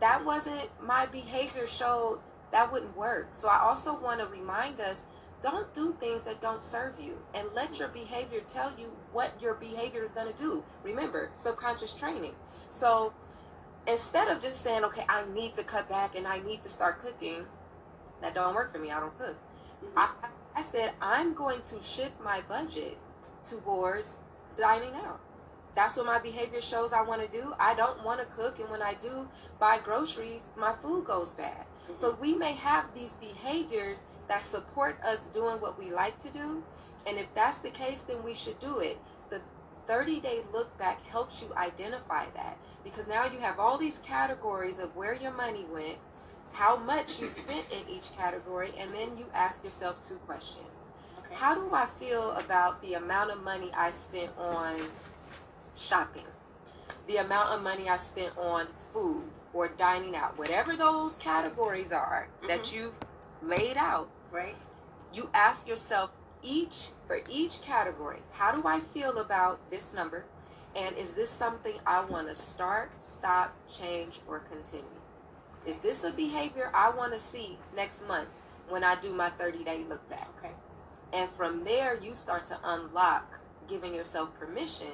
That 0.00 0.24
wasn't 0.24 0.68
my 0.80 1.06
behavior 1.06 1.66
showed 1.66 2.20
that 2.50 2.70
wouldn't 2.72 2.96
work. 2.96 3.28
So 3.32 3.48
I 3.48 3.58
also 3.60 3.94
want 3.98 4.20
to 4.20 4.26
remind 4.26 4.80
us 4.80 5.04
don't 5.42 5.72
do 5.74 5.92
things 5.94 6.22
that 6.24 6.40
don't 6.40 6.62
serve 6.62 7.00
you 7.00 7.18
and 7.34 7.48
let 7.54 7.78
your 7.78 7.88
behavior 7.88 8.40
tell 8.40 8.72
you 8.78 8.92
what 9.12 9.32
your 9.42 9.54
behavior 9.54 10.02
is 10.02 10.12
going 10.12 10.32
to 10.32 10.36
do. 10.38 10.64
Remember, 10.84 11.30
subconscious 11.34 11.92
training. 11.94 12.32
So 12.70 13.12
instead 13.86 14.28
of 14.28 14.40
just 14.40 14.62
saying, 14.62 14.84
okay, 14.84 15.04
I 15.08 15.24
need 15.34 15.54
to 15.54 15.64
cut 15.64 15.88
back 15.88 16.14
and 16.14 16.26
I 16.26 16.40
need 16.40 16.62
to 16.62 16.68
start 16.68 17.00
cooking, 17.00 17.44
that 18.20 18.34
don't 18.34 18.54
work 18.54 18.70
for 18.70 18.78
me. 18.78 18.90
I 18.90 19.00
don't 19.00 19.18
cook. 19.18 19.36
Mhm. 19.84 19.92
I, 19.96 20.14
I 20.54 20.62
said, 20.62 20.92
I'm 21.00 21.34
going 21.34 21.62
to 21.62 21.82
shift 21.82 22.20
my 22.22 22.40
budget 22.48 22.96
towards 23.42 24.18
dining 24.56 24.94
out. 24.94 25.20
That's 25.74 25.96
what 25.96 26.06
my 26.06 26.18
behavior 26.18 26.60
shows 26.60 26.92
I 26.92 27.02
want 27.02 27.22
to 27.22 27.28
do. 27.28 27.54
I 27.58 27.74
don't 27.74 28.02
want 28.04 28.20
to 28.20 28.26
cook, 28.26 28.58
and 28.58 28.68
when 28.68 28.82
I 28.82 28.94
do 28.94 29.28
buy 29.58 29.78
groceries, 29.82 30.52
my 30.56 30.72
food 30.72 31.04
goes 31.06 31.32
bad. 31.32 31.64
Mhm. 31.88 31.98
So 31.98 32.12
we 32.20 32.34
may 32.34 32.52
have 32.52 32.92
these 32.94 33.14
behaviors 33.14 34.04
that 34.28 34.42
support 34.42 35.00
us 35.02 35.26
doing 35.26 35.60
what 35.60 35.78
we 35.78 35.90
like 35.90 36.18
to 36.18 36.28
do, 36.30 36.62
and 37.06 37.18
if 37.18 37.32
that's 37.34 37.58
the 37.58 37.70
case, 37.70 38.02
then 38.02 38.22
we 38.22 38.34
should 38.34 38.58
do 38.60 38.80
it. 38.80 38.98
The 39.30 39.40
30 39.86 40.20
day 40.20 40.42
look 40.52 40.76
back 40.78 41.00
helps 41.06 41.40
you 41.42 41.48
identify 41.56 42.26
that 42.34 42.56
because 42.84 43.08
now 43.08 43.24
you 43.24 43.38
have 43.40 43.58
all 43.58 43.78
these 43.78 43.98
categories 43.98 44.78
of 44.78 44.94
where 44.94 45.14
your 45.14 45.32
money 45.32 45.64
went, 45.72 45.98
how 46.52 46.76
much 46.76 47.18
you 47.18 47.28
spent 47.42 47.66
in 47.72 47.88
each 47.88 48.14
category, 48.14 48.72
and 48.78 48.94
then 48.94 49.16
you 49.16 49.26
ask 49.32 49.64
yourself 49.64 50.00
two 50.06 50.16
questions. 50.26 50.84
okay. 51.24 51.34
How 51.34 51.54
do 51.54 51.74
I 51.74 51.86
feel 51.86 52.32
about 52.32 52.82
the 52.82 52.94
amount 52.94 53.30
of 53.30 53.42
money 53.42 53.70
I 53.74 53.90
spent 53.90 54.30
on 54.38 54.76
shopping? 55.76 56.26
The 57.06 57.16
amount 57.16 57.50
of 57.50 57.62
money 57.62 57.88
I 57.88 57.96
spent 57.96 58.36
on 58.38 58.66
food 58.76 59.24
or 59.52 59.68
dining 59.68 60.16
out, 60.16 60.38
whatever 60.38 60.76
those 60.76 61.16
categories 61.16 61.92
are 61.92 62.28
that 62.48 62.62
mm-hmm. 62.62 62.76
you've 62.76 62.98
laid 63.40 63.76
out, 63.76 64.08
right. 64.30 64.54
you 65.12 65.28
ask 65.34 65.68
yourself 65.68 66.18
each 66.42 66.88
for 67.06 67.20
each 67.30 67.60
category, 67.60 68.18
how 68.32 68.52
do 68.52 68.66
I 68.66 68.80
feel 68.80 69.18
about 69.18 69.70
this 69.70 69.94
number? 69.94 70.24
And 70.74 70.96
is 70.96 71.14
this 71.14 71.28
something 71.28 71.74
I 71.86 72.02
want 72.04 72.28
to 72.28 72.34
start, 72.34 72.90
stop, 73.02 73.54
change, 73.68 74.20
or 74.26 74.38
continue? 74.38 74.88
Is 75.66 75.78
this 75.78 76.02
a 76.02 76.10
behavior 76.10 76.70
I 76.74 76.90
want 76.90 77.12
to 77.12 77.18
see 77.18 77.58
next 77.76 78.08
month 78.08 78.28
when 78.68 78.82
I 78.82 78.96
do 78.96 79.14
my 79.14 79.28
30 79.28 79.64
day 79.64 79.84
look 79.88 80.08
back? 80.08 80.28
Okay. 80.38 80.54
And 81.12 81.30
from 81.30 81.64
there, 81.64 82.00
you 82.00 82.14
start 82.14 82.46
to 82.46 82.58
unlock 82.64 83.38
giving 83.68 83.94
yourself 83.94 84.34
permission 84.38 84.88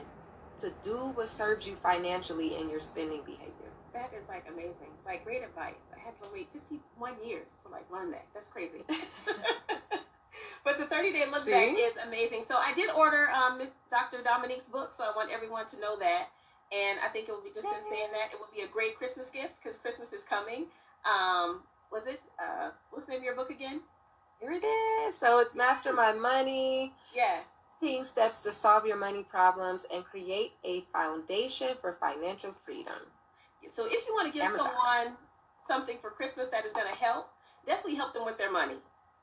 to 0.59 0.73
do 0.83 1.13
what 1.15 1.29
serves 1.29 1.67
you 1.67 1.75
financially 1.75 2.57
in 2.57 2.69
your 2.69 2.81
spending 2.81 3.23
behavior. 3.25 3.71
That 3.93 4.13
is 4.13 4.29
like 4.29 4.47
amazing. 4.53 4.93
Like 5.07 5.25
great 5.25 5.43
advice. 5.43 5.75
I 5.95 5.99
had 5.99 6.15
to 6.23 6.29
wait 6.33 6.49
51 6.53 7.15
years 7.27 7.49
to 7.63 7.69
like 7.69 7.91
learn 7.91 8.11
that. 8.11 8.27
That's 8.35 8.49
crazy. 8.49 8.85
but 10.65 10.79
the 10.79 10.87
30 10.87 11.13
day 11.13 11.25
look 11.31 11.43
See? 11.43 11.53
back 11.53 11.75
is 11.79 11.93
amazing. 12.07 12.45
So 12.49 12.57
I 12.57 12.73
did 12.75 12.91
order 12.91 13.31
um, 13.31 13.61
Dr. 13.91 14.23
Dominique's 14.23 14.67
book, 14.67 14.93
so 14.97 15.05
I 15.05 15.13
want 15.17 15.33
everyone 15.33 15.67
to 15.69 15.81
know 15.81 15.97
that. 15.99 16.29
And 16.71 16.99
I 17.01 17.09
think 17.09 17.29
it 17.29 17.33
will 17.33 17.41
be 17.43 17.49
just 17.49 17.65
in 17.65 17.91
saying 17.91 18.09
that 18.13 18.29
it 18.33 18.39
will 18.39 18.53
be 18.55 18.63
a 18.63 18.69
great 18.69 18.99
Christmas 18.99 19.31
gift 19.31 19.63
because 19.63 19.79
Christmas 19.79 20.13
is 20.13 20.23
coming. 20.23 20.67
Um, 21.07 21.63
was 21.91 22.07
it 22.07 22.21
uh, 22.39 22.71
what's 22.91 23.07
the 23.07 23.13
name 23.13 23.21
of 23.21 23.25
your 23.25 23.35
book 23.35 23.51
again? 23.51 23.81
Here 24.41 24.53
it 24.53 24.65
is. 24.65 25.17
So 25.17 25.41
it's 25.41 25.57
Master 25.57 25.93
My 25.93 26.13
Money. 26.13 26.93
Yes. 27.15 27.47
15 27.81 28.05
steps 28.05 28.41
to 28.41 28.53
solve 28.53 28.87
your 28.87 28.97
money 28.97 29.23
problems 29.23 29.87
and 29.93 30.05
create 30.05 30.53
a 30.65 30.81
foundation 30.93 31.69
for 31.81 31.93
financial 31.93 32.53
freedom. 32.53 32.95
So 33.75 33.87
if 33.87 34.07
you 34.07 34.15
want 34.15 34.27
to 34.27 34.33
give 34.33 34.43
Amazon. 34.49 34.67
someone 34.67 35.17
something 35.67 35.99
for 36.01 36.11
Christmas 36.11 36.49
that 36.49 36.65
is 36.65 36.73
going 36.73 36.89
to 36.89 36.95
help, 36.95 37.31
definitely 37.67 37.95
help 37.95 38.15
them 38.15 38.25
with 38.25 38.39
their 38.39 38.51
money, 38.51 38.77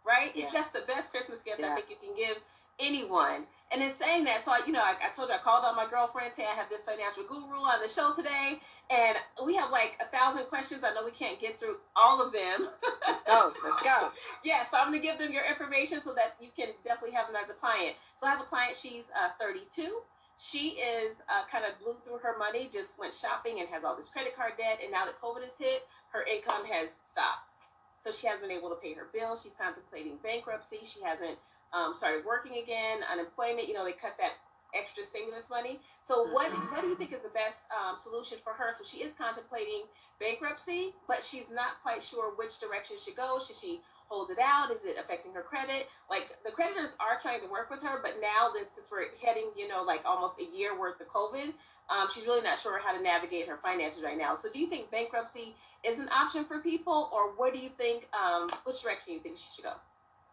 right? 0.05 0.31
Yeah. 0.35 0.45
It's 0.45 0.53
just 0.53 0.73
the 0.73 0.81
best 0.81 1.11
Christmas 1.11 1.41
gift 1.41 1.59
yeah. 1.59 1.71
I 1.71 1.75
think 1.75 1.89
you 1.89 1.95
can 2.01 2.15
give 2.15 2.37
anyone. 2.79 3.45
And 3.75 3.83
in 3.83 3.91
saying 3.99 4.23
that, 4.23 4.45
so 4.45 4.51
I, 4.55 4.61
you 4.65 4.71
know, 4.71 4.79
I, 4.79 4.95
I 5.03 5.11
told 5.11 5.27
you 5.27 5.35
I 5.35 5.39
called 5.39 5.65
on 5.65 5.75
my 5.75 5.83
girlfriend, 5.83 6.31
say 6.31 6.47
I 6.47 6.55
have 6.55 6.69
this 6.69 6.79
financial 6.87 7.27
guru 7.27 7.59
on 7.59 7.83
the 7.83 7.91
show 7.91 8.15
today, 8.15 8.63
and 8.87 9.17
we 9.43 9.53
have 9.55 9.69
like 9.69 9.99
a 9.99 10.07
thousand 10.15 10.47
questions. 10.47 10.79
I 10.85 10.93
know 10.93 11.03
we 11.03 11.11
can't 11.11 11.41
get 11.41 11.59
through 11.59 11.75
all 11.93 12.23
of 12.23 12.31
them. 12.31 12.71
let's 13.05 13.19
go. 13.27 13.51
Let's 13.67 13.83
go. 13.83 14.15
yeah, 14.45 14.63
so 14.71 14.79
I'm 14.79 14.95
going 14.95 15.01
to 15.01 15.05
give 15.05 15.19
them 15.19 15.33
your 15.33 15.43
information 15.43 15.99
so 16.05 16.15
that 16.15 16.39
you 16.39 16.55
can 16.55 16.71
definitely 16.85 17.19
have 17.19 17.27
them 17.27 17.35
as 17.35 17.51
a 17.51 17.53
client. 17.59 17.99
So 18.21 18.27
I 18.27 18.31
have 18.31 18.39
a 18.39 18.47
client, 18.47 18.79
she's 18.79 19.03
uh, 19.11 19.35
32. 19.43 19.91
She 20.39 20.79
is 20.79 21.19
uh, 21.27 21.43
kind 21.51 21.67
of 21.67 21.75
blew 21.83 21.99
through 22.07 22.23
her 22.23 22.39
money, 22.39 22.69
just 22.71 22.97
went 22.97 23.13
shopping 23.13 23.59
and 23.59 23.67
has 23.67 23.83
all 23.83 23.97
this 23.97 24.07
credit 24.07 24.37
card 24.37 24.53
debt. 24.57 24.79
And 24.81 24.91
now 24.95 25.03
that 25.03 25.19
COVID 25.19 25.43
has 25.43 25.51
hit, 25.59 25.83
her 26.15 26.23
income 26.23 26.63
has 26.71 26.95
stopped. 27.03 27.51
So 27.99 28.13
she 28.15 28.27
hasn't 28.27 28.47
been 28.47 28.55
able 28.55 28.69
to 28.69 28.79
pay 28.79 28.93
her 28.93 29.11
bills. 29.11 29.43
She's 29.43 29.55
contemplating 29.59 30.15
bankruptcy. 30.23 30.79
She 30.87 31.03
hasn't 31.03 31.35
um, 31.75 31.93
started 31.93 32.25
working 32.25 32.63
again, 32.63 32.99
unemployment. 33.11 33.67
You 33.67 33.73
know, 33.73 33.83
they 33.83 33.91
cut 33.91 34.15
that 34.19 34.31
extra 34.73 35.03
stimulus 35.03 35.49
money. 35.49 35.79
So 36.01 36.27
what 36.31 36.51
mm-hmm. 36.51 36.71
what 36.71 36.81
do 36.81 36.87
you 36.87 36.95
think 36.95 37.13
is 37.13 37.19
the 37.19 37.29
best 37.29 37.63
um, 37.71 37.97
solution 38.01 38.37
for 38.43 38.53
her? 38.53 38.73
So 38.77 38.83
she 38.83 39.03
is 39.03 39.11
contemplating 39.17 39.83
bankruptcy, 40.19 40.93
but 41.07 41.23
she's 41.23 41.49
not 41.51 41.81
quite 41.83 42.03
sure 42.03 42.33
which 42.35 42.59
direction 42.59 42.97
she 43.03 43.13
go. 43.13 43.39
Should 43.45 43.57
she 43.57 43.81
hold 44.07 44.29
it 44.29 44.37
out? 44.41 44.71
Is 44.71 44.79
it 44.85 44.97
affecting 44.99 45.33
her 45.33 45.41
credit? 45.41 45.87
Like 46.09 46.29
the 46.45 46.51
creditors 46.51 46.95
are 46.99 47.19
trying 47.21 47.41
to 47.41 47.47
work 47.47 47.69
with 47.69 47.81
her, 47.83 47.99
but 48.01 48.15
now 48.21 48.51
that 48.53 48.67
since 48.75 48.87
we're 48.91 49.07
heading, 49.21 49.49
you 49.57 49.67
know, 49.67 49.83
like 49.83 50.01
almost 50.05 50.39
a 50.39 50.45
year 50.45 50.77
worth 50.77 51.01
of 51.01 51.07
COVID, 51.07 51.51
um, 51.89 52.07
she's 52.13 52.25
really 52.25 52.43
not 52.43 52.59
sure 52.59 52.79
how 52.79 52.95
to 52.95 53.01
navigate 53.01 53.47
her 53.47 53.57
finances 53.57 54.03
right 54.03 54.17
now. 54.17 54.35
So 54.35 54.49
do 54.51 54.59
you 54.59 54.67
think 54.67 54.91
bankruptcy 54.91 55.55
is 55.83 55.99
an 55.99 56.09
option 56.09 56.45
for 56.45 56.59
people, 56.59 57.09
or 57.13 57.31
what 57.35 57.53
do 57.53 57.59
you 57.59 57.69
think? 57.69 58.07
Um, 58.13 58.49
which 58.63 58.81
direction 58.81 59.05
do 59.07 59.13
you 59.13 59.19
think 59.19 59.37
she 59.37 59.45
should 59.55 59.65
go? 59.65 59.73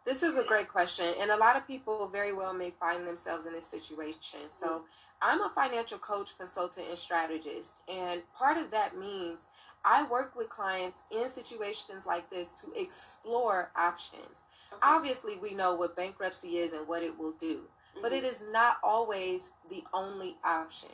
This 0.04 0.22
is 0.22 0.36
a 0.36 0.44
great 0.44 0.68
question, 0.68 1.06
and 1.20 1.30
a 1.30 1.36
lot 1.36 1.56
of 1.56 1.66
people 1.66 2.08
very 2.08 2.32
well 2.32 2.52
may 2.52 2.70
find 2.70 3.06
themselves 3.06 3.46
in 3.46 3.52
this 3.52 3.66
situation. 3.66 4.40
So. 4.48 4.82
I'm 5.24 5.40
a 5.40 5.48
financial 5.48 5.98
coach, 5.98 6.36
consultant, 6.36 6.88
and 6.88 6.98
strategist, 6.98 7.82
and 7.88 8.22
part 8.36 8.56
of 8.56 8.72
that 8.72 8.98
means 8.98 9.46
I 9.84 10.06
work 10.08 10.36
with 10.36 10.48
clients 10.48 11.02
in 11.10 11.28
situations 11.28 12.06
like 12.06 12.30
this 12.30 12.52
to 12.54 12.72
explore 12.80 13.70
options. 13.76 14.44
Okay. 14.72 14.80
Obviously, 14.82 15.36
we 15.38 15.54
know 15.54 15.74
what 15.74 15.96
bankruptcy 15.96 16.56
is 16.56 16.72
and 16.72 16.86
what 16.86 17.02
it 17.02 17.18
will 17.18 17.32
do, 17.32 17.56
mm-hmm. 17.56 18.02
but 18.02 18.12
it 18.12 18.24
is 18.24 18.44
not 18.52 18.76
always 18.82 19.52
the 19.70 19.82
only 19.92 20.36
option. 20.44 20.90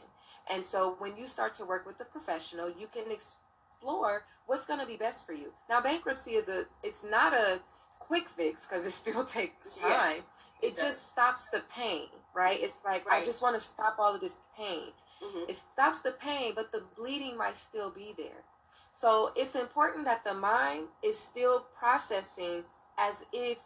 And 0.50 0.64
so, 0.64 0.96
when 0.98 1.16
you 1.16 1.26
start 1.26 1.54
to 1.54 1.64
work 1.64 1.86
with 1.86 2.00
a 2.00 2.04
professional, 2.04 2.68
you 2.70 2.86
can 2.86 3.10
explore 3.10 4.24
what's 4.46 4.66
going 4.66 4.80
to 4.80 4.86
be 4.86 4.96
best 4.96 5.26
for 5.26 5.34
you. 5.34 5.52
Now, 5.68 5.80
bankruptcy 5.80 6.32
is 6.32 6.48
a 6.48 6.64
it's 6.82 7.04
not 7.04 7.34
a 7.34 7.60
quick 7.98 8.28
fix 8.28 8.66
because 8.66 8.86
it 8.86 8.92
still 8.92 9.24
takes 9.24 9.74
time. 9.74 9.90
Yes, 9.90 10.22
it, 10.62 10.66
it 10.66 10.78
just 10.78 11.08
stops 11.08 11.48
the 11.48 11.62
pain, 11.74 12.08
right? 12.34 12.58
It's 12.60 12.82
like 12.84 13.08
right. 13.08 13.22
I 13.22 13.24
just 13.24 13.42
want 13.42 13.56
to 13.56 13.60
stop 13.60 13.96
all 13.98 14.14
of 14.14 14.20
this 14.20 14.38
pain. 14.56 14.92
Mm-hmm. 15.22 15.50
It 15.50 15.56
stops 15.56 16.02
the 16.02 16.12
pain, 16.12 16.52
but 16.54 16.72
the 16.72 16.84
bleeding 16.96 17.36
might 17.36 17.56
still 17.56 17.90
be 17.90 18.14
there. 18.16 18.44
So 18.92 19.32
it's 19.36 19.56
important 19.56 20.04
that 20.04 20.24
the 20.24 20.34
mind 20.34 20.86
is 21.02 21.18
still 21.18 21.66
processing 21.78 22.64
as 22.98 23.24
if 23.32 23.62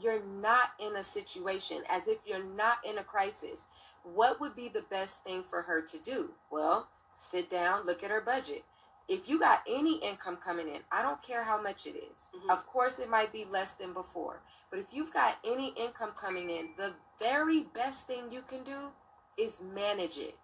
you're 0.00 0.22
not 0.24 0.70
in 0.78 0.96
a 0.96 1.02
situation, 1.02 1.82
as 1.90 2.08
if 2.08 2.18
you're 2.26 2.44
not 2.44 2.78
in 2.88 2.98
a 2.98 3.02
crisis. 3.02 3.68
What 4.04 4.40
would 4.40 4.54
be 4.54 4.68
the 4.68 4.84
best 4.90 5.24
thing 5.24 5.42
for 5.42 5.62
her 5.62 5.82
to 5.82 5.98
do? 5.98 6.30
Well, 6.50 6.88
sit 7.08 7.50
down, 7.50 7.84
look 7.84 8.02
at 8.02 8.10
her 8.10 8.20
budget 8.20 8.64
if 9.08 9.28
you 9.28 9.40
got 9.40 9.62
any 9.68 9.96
income 9.98 10.36
coming 10.36 10.68
in, 10.68 10.80
I 10.92 11.02
don't 11.02 11.22
care 11.22 11.44
how 11.44 11.60
much 11.60 11.86
it 11.86 11.96
is. 11.96 12.30
Mm-hmm. 12.36 12.50
Of 12.50 12.66
course, 12.66 12.98
it 12.98 13.08
might 13.08 13.32
be 13.32 13.46
less 13.50 13.74
than 13.74 13.94
before. 13.94 14.42
But 14.70 14.80
if 14.80 14.92
you've 14.92 15.12
got 15.12 15.38
any 15.46 15.72
income 15.76 16.12
coming 16.14 16.50
in, 16.50 16.70
the 16.76 16.92
very 17.18 17.62
best 17.74 18.06
thing 18.06 18.24
you 18.30 18.42
can 18.42 18.64
do 18.64 18.90
is 19.38 19.62
manage 19.74 20.18
it. 20.18 20.36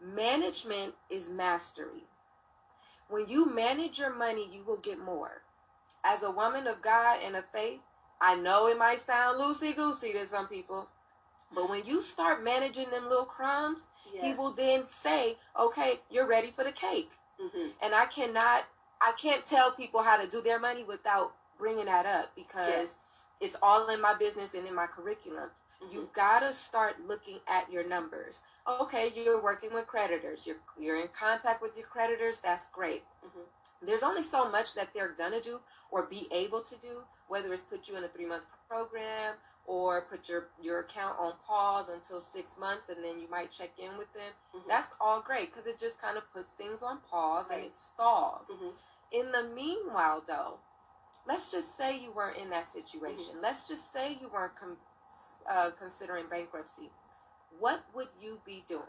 Management 0.00 0.94
is 1.10 1.30
mastery. 1.30 2.04
When 3.08 3.26
you 3.26 3.52
manage 3.52 3.98
your 3.98 4.14
money, 4.14 4.48
you 4.52 4.64
will 4.64 4.78
get 4.78 4.98
more. 4.98 5.42
As 6.04 6.22
a 6.22 6.30
woman 6.30 6.66
of 6.68 6.82
God 6.82 7.18
and 7.24 7.34
of 7.34 7.46
faith, 7.46 7.80
I 8.20 8.36
know 8.36 8.68
it 8.68 8.78
might 8.78 9.00
sound 9.00 9.40
loosey 9.40 9.74
goosey 9.74 10.12
to 10.12 10.26
some 10.26 10.46
people, 10.46 10.88
but 11.54 11.70
when 11.70 11.84
you 11.84 12.00
start 12.00 12.42
managing 12.42 12.90
them 12.90 13.04
little 13.08 13.24
crumbs, 13.24 13.88
yes. 14.12 14.24
he 14.24 14.34
will 14.34 14.52
then 14.52 14.84
say, 14.84 15.36
okay, 15.58 16.00
you're 16.10 16.28
ready 16.28 16.48
for 16.48 16.64
the 16.64 16.72
cake. 16.72 17.10
Mm-hmm. 17.40 17.68
And 17.82 17.94
I 17.94 18.06
cannot, 18.06 18.64
I 19.00 19.12
can't 19.20 19.44
tell 19.44 19.70
people 19.70 20.02
how 20.02 20.22
to 20.22 20.28
do 20.28 20.42
their 20.42 20.58
money 20.58 20.84
without 20.84 21.32
bringing 21.58 21.86
that 21.86 22.06
up 22.06 22.32
because 22.34 22.68
yes. 22.68 22.96
it's 23.40 23.56
all 23.62 23.88
in 23.88 24.00
my 24.00 24.14
business 24.18 24.54
and 24.54 24.66
in 24.66 24.74
my 24.74 24.86
curriculum. 24.86 25.50
You've 25.92 26.12
got 26.12 26.40
to 26.40 26.52
start 26.52 26.96
looking 27.06 27.38
at 27.48 27.70
your 27.70 27.86
numbers. 27.86 28.42
Okay, 28.80 29.10
you're 29.14 29.42
working 29.42 29.72
with 29.72 29.86
creditors. 29.86 30.46
You're 30.46 30.56
you're 30.78 31.00
in 31.00 31.08
contact 31.08 31.62
with 31.62 31.76
your 31.76 31.86
creditors. 31.86 32.40
That's 32.40 32.68
great. 32.70 33.04
Mm-hmm. 33.24 33.86
There's 33.86 34.02
only 34.02 34.22
so 34.22 34.50
much 34.50 34.74
that 34.74 34.92
they're 34.94 35.12
gonna 35.12 35.40
do 35.40 35.60
or 35.90 36.06
be 36.06 36.26
able 36.32 36.60
to 36.62 36.76
do, 36.76 37.02
whether 37.28 37.52
it's 37.52 37.62
put 37.62 37.88
you 37.88 37.96
in 37.96 38.04
a 38.04 38.08
three 38.08 38.26
month 38.26 38.46
program 38.68 39.34
or 39.66 40.02
put 40.02 40.28
your 40.28 40.48
your 40.62 40.80
account 40.80 41.16
on 41.18 41.32
pause 41.46 41.88
until 41.88 42.20
six 42.20 42.58
months 42.58 42.88
and 42.88 43.02
then 43.04 43.20
you 43.20 43.28
might 43.30 43.50
check 43.50 43.70
in 43.78 43.96
with 43.98 44.12
them 44.14 44.32
mm-hmm. 44.54 44.68
that's 44.68 44.96
all 45.00 45.20
great 45.20 45.50
because 45.50 45.66
it 45.66 45.78
just 45.78 46.00
kind 46.00 46.16
of 46.16 46.32
puts 46.32 46.54
things 46.54 46.82
on 46.82 46.98
pause 47.10 47.46
right. 47.50 47.58
and 47.58 47.66
it 47.66 47.76
stalls 47.76 48.52
mm-hmm. 48.52 48.70
in 49.12 49.32
the 49.32 49.48
meanwhile 49.54 50.22
though 50.26 50.54
let's 51.26 51.50
just 51.50 51.76
say 51.76 52.00
you 52.00 52.12
weren't 52.12 52.38
in 52.38 52.50
that 52.50 52.66
situation 52.66 53.34
mm-hmm. 53.34 53.42
let's 53.42 53.68
just 53.68 53.92
say 53.92 54.12
you 54.20 54.30
weren't 54.32 54.56
com- 54.56 54.76
uh, 55.50 55.70
considering 55.78 56.24
bankruptcy 56.30 56.90
what 57.58 57.84
would 57.94 58.08
you 58.20 58.40
be 58.44 58.64
doing 58.68 58.82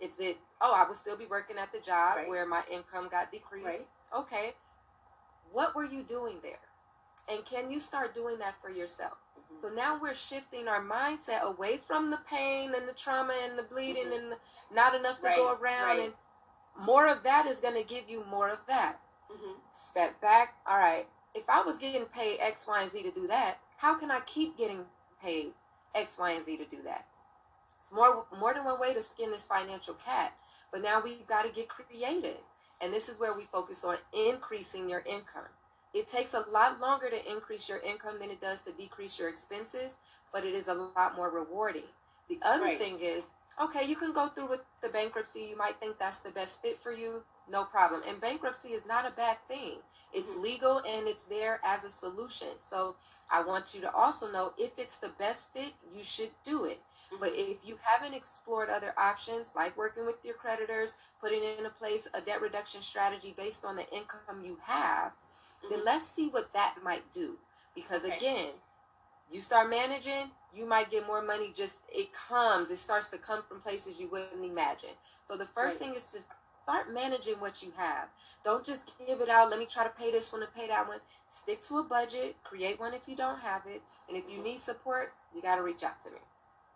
is 0.00 0.20
it 0.20 0.38
oh 0.60 0.72
i 0.74 0.86
would 0.86 0.96
still 0.96 1.16
be 1.16 1.26
working 1.26 1.56
at 1.58 1.72
the 1.72 1.80
job 1.80 2.16
right. 2.16 2.28
where 2.28 2.46
my 2.46 2.62
income 2.72 3.08
got 3.10 3.30
decreased 3.30 3.88
right. 4.12 4.20
okay 4.20 4.52
what 5.52 5.74
were 5.74 5.84
you 5.84 6.02
doing 6.02 6.36
there 6.42 6.58
and 7.30 7.44
can 7.44 7.70
you 7.70 7.78
start 7.78 8.14
doing 8.14 8.38
that 8.38 8.54
for 8.54 8.70
yourself 8.70 9.18
so 9.54 9.70
now 9.70 9.98
we're 10.00 10.14
shifting 10.14 10.68
our 10.68 10.82
mindset 10.82 11.42
away 11.42 11.78
from 11.78 12.10
the 12.10 12.18
pain 12.28 12.74
and 12.76 12.86
the 12.86 12.92
trauma 12.92 13.34
and 13.44 13.58
the 13.58 13.62
bleeding 13.62 14.06
mm-hmm. 14.06 14.32
and 14.32 14.40
not 14.74 14.94
enough 14.94 15.20
to 15.20 15.28
right, 15.28 15.36
go 15.36 15.54
around. 15.54 16.00
And 16.00 16.12
more 16.84 17.10
of 17.10 17.22
that 17.22 17.46
is 17.46 17.60
going 17.60 17.80
to 17.80 17.88
give 17.88 18.08
you 18.08 18.24
more 18.30 18.52
of 18.52 18.66
that. 18.66 18.98
Mm-hmm. 19.30 19.52
Step 19.70 20.20
back. 20.20 20.56
All 20.66 20.78
right. 20.78 21.06
If 21.34 21.48
I 21.48 21.62
was 21.62 21.78
getting 21.78 22.06
paid 22.06 22.38
X, 22.40 22.66
Y, 22.68 22.82
and 22.82 22.90
Z 22.90 23.02
to 23.02 23.10
do 23.10 23.26
that, 23.28 23.58
how 23.78 23.98
can 23.98 24.10
I 24.10 24.20
keep 24.20 24.56
getting 24.56 24.84
paid 25.22 25.52
X, 25.96 26.18
Y, 26.18 26.32
and 26.32 26.44
Z 26.44 26.56
to 26.58 26.64
do 26.64 26.82
that? 26.84 27.06
It's 27.78 27.92
more 27.92 28.26
more 28.38 28.54
than 28.54 28.64
one 28.64 28.80
way 28.80 28.94
to 28.94 29.02
skin 29.02 29.30
this 29.30 29.46
financial 29.46 29.94
cat. 29.94 30.34
But 30.72 30.82
now 30.82 31.00
we've 31.02 31.26
got 31.26 31.44
to 31.44 31.52
get 31.52 31.68
creative. 31.68 32.38
And 32.82 32.92
this 32.92 33.08
is 33.08 33.18
where 33.18 33.34
we 33.34 33.44
focus 33.44 33.84
on 33.84 33.96
increasing 34.12 34.90
your 34.90 35.02
income. 35.06 35.48
It 35.94 36.08
takes 36.08 36.34
a 36.34 36.44
lot 36.52 36.78
longer 36.80 37.08
to 37.08 37.32
increase 37.32 37.68
your 37.68 37.78
income 37.78 38.18
than 38.20 38.30
it 38.30 38.40
does 38.40 38.60
to 38.62 38.72
decrease 38.72 39.18
your 39.18 39.30
expenses, 39.30 39.96
but 40.32 40.44
it 40.44 40.52
is 40.52 40.68
a 40.68 40.74
lot 40.74 41.16
more 41.16 41.30
rewarding. 41.30 41.88
The 42.28 42.38
other 42.42 42.64
right. 42.64 42.78
thing 42.78 42.98
is, 43.00 43.30
okay, 43.62 43.86
you 43.86 43.96
can 43.96 44.12
go 44.12 44.26
through 44.26 44.50
with 44.50 44.60
the 44.82 44.90
bankruptcy. 44.90 45.46
You 45.48 45.56
might 45.56 45.76
think 45.76 45.98
that's 45.98 46.20
the 46.20 46.30
best 46.30 46.60
fit 46.60 46.76
for 46.76 46.92
you. 46.92 47.22
No 47.50 47.64
problem. 47.64 48.02
And 48.08 48.20
bankruptcy 48.20 48.70
is 48.70 48.86
not 48.86 49.06
a 49.06 49.12
bad 49.12 49.38
thing. 49.46 49.78
It's 50.12 50.32
mm-hmm. 50.32 50.42
legal 50.42 50.78
and 50.78 51.06
it's 51.06 51.24
there 51.24 51.60
as 51.64 51.84
a 51.84 51.90
solution. 51.90 52.48
So 52.58 52.96
I 53.30 53.42
want 53.42 53.74
you 53.74 53.80
to 53.82 53.92
also 53.92 54.30
know 54.30 54.52
if 54.58 54.78
it's 54.78 54.98
the 54.98 55.10
best 55.18 55.52
fit, 55.52 55.72
you 55.96 56.02
should 56.02 56.30
do 56.44 56.64
it. 56.64 56.80
Mm-hmm. 56.80 57.16
But 57.20 57.32
if 57.34 57.64
you 57.64 57.78
haven't 57.82 58.14
explored 58.14 58.68
other 58.68 58.94
options, 58.98 59.52
like 59.54 59.76
working 59.76 60.06
with 60.06 60.24
your 60.24 60.34
creditors, 60.34 60.94
putting 61.20 61.42
in 61.44 61.66
a 61.66 61.70
place 61.70 62.08
a 62.14 62.20
debt 62.20 62.40
reduction 62.40 62.82
strategy 62.82 63.32
based 63.36 63.64
on 63.64 63.76
the 63.76 63.88
income 63.92 64.44
you 64.44 64.58
have, 64.64 65.14
then 65.70 65.84
let's 65.84 66.06
see 66.06 66.28
what 66.28 66.52
that 66.52 66.76
might 66.84 67.12
do. 67.12 67.38
Because 67.74 68.04
okay. 68.04 68.16
again, 68.16 68.50
You 69.30 69.40
start 69.40 69.68
managing, 69.70 70.30
you 70.54 70.66
might 70.66 70.90
get 70.90 71.06
more 71.06 71.22
money. 71.22 71.52
Just 71.54 71.82
it 71.92 72.12
comes, 72.12 72.70
it 72.70 72.78
starts 72.78 73.08
to 73.10 73.18
come 73.18 73.42
from 73.42 73.60
places 73.60 74.00
you 74.00 74.08
wouldn't 74.08 74.44
imagine. 74.44 74.90
So 75.22 75.36
the 75.36 75.44
first 75.44 75.80
right. 75.80 75.88
thing 75.88 75.96
is 75.96 76.10
to 76.12 76.18
start 76.66 76.92
managing 76.92 77.34
what 77.34 77.62
you 77.62 77.70
have. 77.76 78.08
Don't 78.42 78.66
just 78.66 78.92
give 79.06 79.20
it 79.20 79.28
out. 79.28 79.50
Let 79.50 79.60
me 79.60 79.66
try 79.66 79.84
to 79.84 79.90
pay 79.90 80.10
this 80.10 80.32
one 80.32 80.42
and 80.42 80.52
pay 80.52 80.66
that 80.66 80.88
one. 80.88 80.98
Stick 81.28 81.62
to 81.62 81.78
a 81.78 81.84
budget. 81.84 82.34
Create 82.42 82.80
one 82.80 82.92
if 82.92 83.06
you 83.06 83.14
don't 83.14 83.38
have 83.38 83.62
it. 83.68 83.82
And 84.08 84.16
if 84.16 84.28
you 84.28 84.42
need 84.42 84.58
support, 84.58 85.12
you 85.32 85.40
got 85.40 85.56
to 85.56 85.62
reach 85.62 85.84
out 85.84 86.02
to 86.02 86.10
me. 86.10 86.18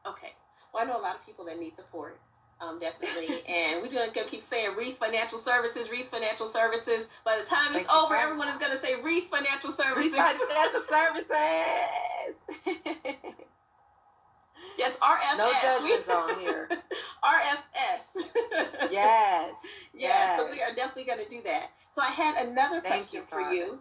Okay. 0.06 0.32
Well, 0.72 0.84
I 0.84 0.86
know 0.86 0.96
a 0.96 1.02
lot 1.02 1.16
of 1.16 1.26
people 1.26 1.44
that 1.46 1.58
need 1.58 1.74
support. 1.74 2.20
Um, 2.60 2.78
definitely. 2.78 3.42
and 3.48 3.82
we're 3.82 3.90
going 3.90 4.12
to 4.12 4.24
keep 4.24 4.42
saying 4.42 4.76
Reese 4.76 4.96
Financial 4.96 5.38
Services, 5.38 5.90
Reese 5.90 6.06
Financial 6.06 6.46
Services. 6.46 7.08
By 7.24 7.36
the 7.36 7.44
time 7.44 7.74
it's 7.74 7.92
over, 7.92 8.14
everyone 8.14 8.46
is 8.46 8.58
going 8.58 8.70
to 8.70 8.78
say 8.78 8.94
Reese 9.02 9.26
Financial 9.26 9.72
Services. 9.72 9.96
Reese 9.96 10.14
Financial 10.14 10.80
Services. 10.88 11.34
yes, 14.78 14.96
RFS. 15.02 15.36
No 15.36 15.52
judgment 15.60 16.04
zone 16.06 16.38
here. 16.38 16.68
RFS. 17.22 18.90
yes. 18.90 19.54
yes. 19.94 20.40
So 20.40 20.50
we 20.50 20.60
are 20.62 20.74
definitely 20.74 21.04
going 21.04 21.22
to 21.22 21.28
do 21.28 21.42
that. 21.42 21.70
So 21.94 22.02
I 22.02 22.10
had 22.10 22.46
another 22.46 22.80
Thank 22.80 22.94
question 22.94 23.20
you, 23.20 23.26
for 23.28 23.40
you, 23.52 23.80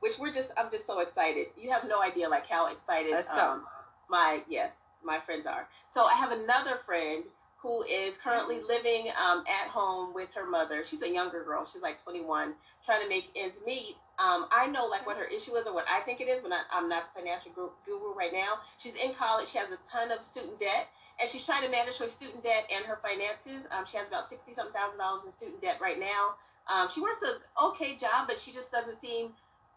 which 0.00 0.18
we're 0.18 0.32
just, 0.32 0.50
I'm 0.56 0.70
just 0.70 0.86
so 0.86 1.00
excited. 1.00 1.46
You 1.60 1.70
have 1.70 1.86
no 1.88 2.02
idea 2.02 2.28
like 2.28 2.46
how 2.46 2.66
excited 2.66 3.14
um, 3.32 3.64
my, 4.08 4.42
yes, 4.48 4.72
my 5.04 5.18
friends 5.18 5.46
are. 5.46 5.68
So 5.86 6.04
I 6.04 6.14
have 6.14 6.32
another 6.32 6.76
friend 6.86 7.24
who 7.62 7.82
is 7.82 8.16
currently 8.16 8.60
living 8.62 9.08
um, 9.22 9.44
at 9.46 9.68
home 9.68 10.14
with 10.14 10.32
her 10.34 10.48
mother. 10.48 10.82
She's 10.86 11.02
a 11.02 11.12
younger 11.12 11.44
girl. 11.44 11.66
She's 11.70 11.82
like 11.82 12.02
21, 12.02 12.54
trying 12.86 13.02
to 13.02 13.08
make 13.08 13.28
ends 13.36 13.58
meet. 13.66 13.96
Um, 14.18 14.46
I 14.50 14.66
know 14.68 14.86
like 14.86 15.06
what 15.06 15.18
her 15.18 15.24
issue 15.24 15.54
is 15.56 15.66
or 15.66 15.74
what 15.74 15.86
I 15.88 16.00
think 16.00 16.20
it 16.20 16.28
is, 16.28 16.40
but 16.40 16.48
not, 16.48 16.64
I'm 16.72 16.88
not 16.88 17.12
the 17.12 17.20
financial 17.20 17.52
guru 17.84 18.14
right 18.14 18.32
now. 18.32 18.60
She's 18.78 18.94
in 18.94 19.12
college. 19.12 19.48
She 19.48 19.58
has 19.58 19.68
a 19.70 19.78
ton 19.90 20.10
of 20.10 20.22
student 20.24 20.58
debt, 20.58 20.88
and 21.20 21.28
she's 21.28 21.44
trying 21.44 21.62
to 21.62 21.70
manage 21.70 21.98
her 21.98 22.08
student 22.08 22.42
debt 22.42 22.70
and 22.74 22.84
her 22.84 22.98
finances. 23.02 23.62
Um, 23.70 23.84
she 23.86 23.96
has 23.98 24.08
about 24.08 24.28
sixty 24.28 24.54
something 24.54 24.74
thousand 24.74 24.98
dollars 24.98 25.24
in 25.24 25.32
student 25.32 25.60
debt 25.60 25.78
right 25.80 25.98
now. 25.98 26.34
Um, 26.68 26.88
she 26.92 27.00
works 27.00 27.24
a 27.26 27.66
okay 27.66 27.96
job, 27.96 28.26
but 28.26 28.38
she 28.38 28.52
just 28.52 28.70
doesn't 28.72 29.00
seem 29.00 29.32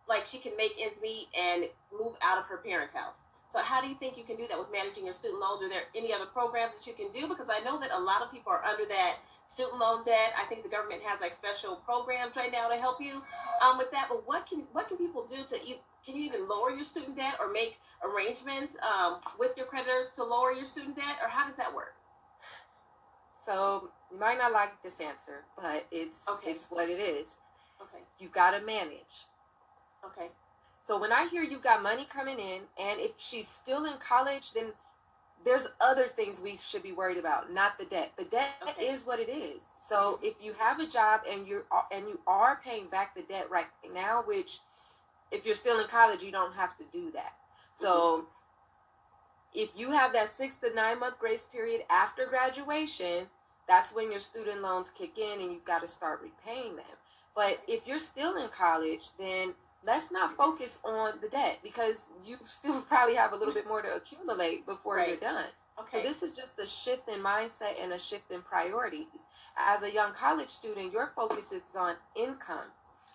like 0.08 0.26
she 0.26 0.38
can 0.38 0.56
make 0.58 0.74
ends 0.80 1.00
meet 1.02 1.28
and 1.38 1.66
move 1.92 2.16
out 2.22 2.38
of 2.38 2.46
her 2.46 2.58
parents' 2.58 2.94
house. 2.94 3.20
So 3.52 3.60
how 3.60 3.82
do 3.82 3.88
you 3.88 3.96
think 3.96 4.18
you 4.18 4.24
can 4.24 4.36
do 4.36 4.48
that 4.48 4.58
with 4.58 4.72
managing 4.72 5.06
your 5.06 5.14
student 5.14 5.40
loans? 5.40 5.62
Are 5.62 5.70
there 5.70 5.84
any 5.96 6.12
other 6.12 6.26
programs 6.26 6.76
that 6.78 6.88
you 6.88 6.94
can 6.94 7.12
do? 7.12 7.28
Because 7.28 7.48
I 7.50 7.64
know 7.64 7.80
that 7.80 7.92
a 7.94 8.00
lot 8.00 8.24
of 8.24 8.32
people 8.32 8.52
are 8.52 8.64
under 8.66 8.86
that 8.86 9.18
student 9.46 9.78
loan 9.78 10.04
debt. 10.04 10.34
I 10.38 10.46
think 10.46 10.64
the 10.64 10.70
government 10.70 11.04
has 11.04 11.22
like 11.22 11.34
special 11.34 11.76
programs 11.86 12.36
right 12.36 12.52
now 12.52 12.68
to 12.68 12.76
help 12.76 13.00
you 13.00 13.22
um, 13.62 13.78
with 13.78 13.92
that. 13.92 14.08
But 14.10 14.28
what 14.28 14.48
can 14.48 14.66
what 14.72 14.88
can 14.88 14.98
people 14.98 15.26
do 15.26 15.44
to 15.44 15.56
can 16.06 16.16
you 16.16 16.24
even 16.24 16.48
lower 16.48 16.72
your 16.72 16.86
student 16.86 17.16
debt 17.18 17.36
or 17.40 17.52
make 17.52 17.80
arrangements 18.04 18.76
um, 18.82 19.18
with 19.40 19.52
your 19.58 19.66
creditors 19.66 20.12
to 20.12 20.24
lower 20.24 20.52
your 20.52 20.66
student 20.66 20.96
debt, 20.96 21.18
or 21.22 21.30
how 21.30 21.48
does 21.48 21.56
that 21.56 21.74
work? 21.74 21.96
So 23.36 23.90
you 24.12 24.20
might 24.20 24.38
not 24.38 24.54
like 24.54 24.82
this 24.84 25.02
answer, 25.02 25.44
but 25.56 25.86
it's 25.92 26.30
okay. 26.30 26.52
it's 26.52 26.70
what 26.70 26.90
it 26.90 27.00
is. 27.00 27.38
Okay. 27.82 28.04
You've 28.20 28.32
got 28.32 28.52
to 28.58 28.66
manage. 28.66 29.26
Okay. 30.06 30.28
So 30.82 31.00
when 31.00 31.12
I 31.12 31.28
hear 31.28 31.44
you've 31.44 31.62
got 31.62 31.82
money 31.82 32.06
coming 32.06 32.40
in, 32.40 32.62
and 32.80 33.00
if 33.00 33.18
she's 33.18 33.48
still 33.48 33.86
in 33.86 33.94
college, 34.00 34.54
then 34.54 34.74
there's 35.44 35.68
other 35.82 36.08
things 36.08 36.42
we 36.42 36.58
should 36.58 36.84
be 36.84 36.92
worried 36.92 37.18
about, 37.18 37.52
not 37.52 37.78
the 37.78 37.86
debt. 37.86 38.14
The 38.18 38.26
debt 38.26 38.56
okay. 38.62 38.86
is 38.86 39.06
what 39.06 39.20
it 39.20 39.30
is. 39.30 39.74
So 39.78 40.20
if 40.22 40.36
you 40.42 40.54
have 40.60 40.80
a 40.80 40.88
job 40.88 41.22
and 41.30 41.48
you're 41.48 41.66
and 41.92 42.08
you 42.08 42.20
are 42.28 42.60
paying 42.64 42.88
back 42.88 43.16
the 43.16 43.24
debt 43.24 43.50
right 43.52 43.68
now, 43.94 44.24
which 44.26 44.60
if 45.34 45.46
you're 45.46 45.56
still 45.56 45.80
in 45.80 45.88
college, 45.88 46.24
you 46.24 46.32
don't 46.32 46.56
have 46.56 46.78
to 46.78 46.84
do 46.92 47.12
that. 47.12 47.34
So 47.72 48.26
if 49.54 49.72
you 49.76 49.92
have 49.92 50.14
that 50.14 50.30
six 50.30 50.58
to 50.58 50.74
nine 50.74 51.00
month 51.00 51.20
grace 51.20 51.46
period 51.46 51.82
after 51.90 52.26
graduation, 52.28 53.28
that's 53.68 53.96
when 53.96 54.12
your 54.12 54.20
student 54.20 54.62
loans 54.62 54.90
kick 54.90 55.18
in 55.18 55.42
and 55.42 55.52
you've 55.52 55.66
got 55.66 55.82
to 55.82 55.88
start 55.88 56.22
repaying 56.22 56.76
them. 56.76 56.86
But 57.36 57.64
if 57.68 57.88
you're 57.88 58.00
still 58.00 58.38
in 58.38 58.50
college, 58.50 59.10
then 59.18 59.56
let's 59.86 60.12
not 60.12 60.32
focus 60.32 60.82
on 60.86 61.14
the 61.22 61.30
debt 61.30 61.60
because 61.64 62.12
you 62.26 62.38
still 62.42 62.82
probably 62.90 63.16
have 63.16 63.34
a 63.34 63.36
little 63.36 63.54
bit 63.54 63.68
more 63.68 63.82
to 63.82 63.96
accumulate 63.96 64.66
before 64.66 64.98
right. 64.98 65.10
you're 65.10 65.18
done. 65.18 65.48
Okay. 65.80 65.98
So 65.98 66.08
this 66.08 66.22
is 66.22 66.36
just 66.36 66.60
a 66.60 66.68
shift 66.68 67.10
in 67.10 67.24
mindset 67.24 67.82
and 67.82 67.94
a 67.94 68.00
shift 68.00 68.32
in 68.32 68.42
priorities. 68.42 69.26
As 69.58 69.82
a 69.82 69.92
young 69.92 70.14
college 70.14 70.50
student, 70.50 70.94
your 70.94 71.08
focus 71.08 71.52
is 71.52 71.64
on 71.76 71.96
income. 72.16 72.70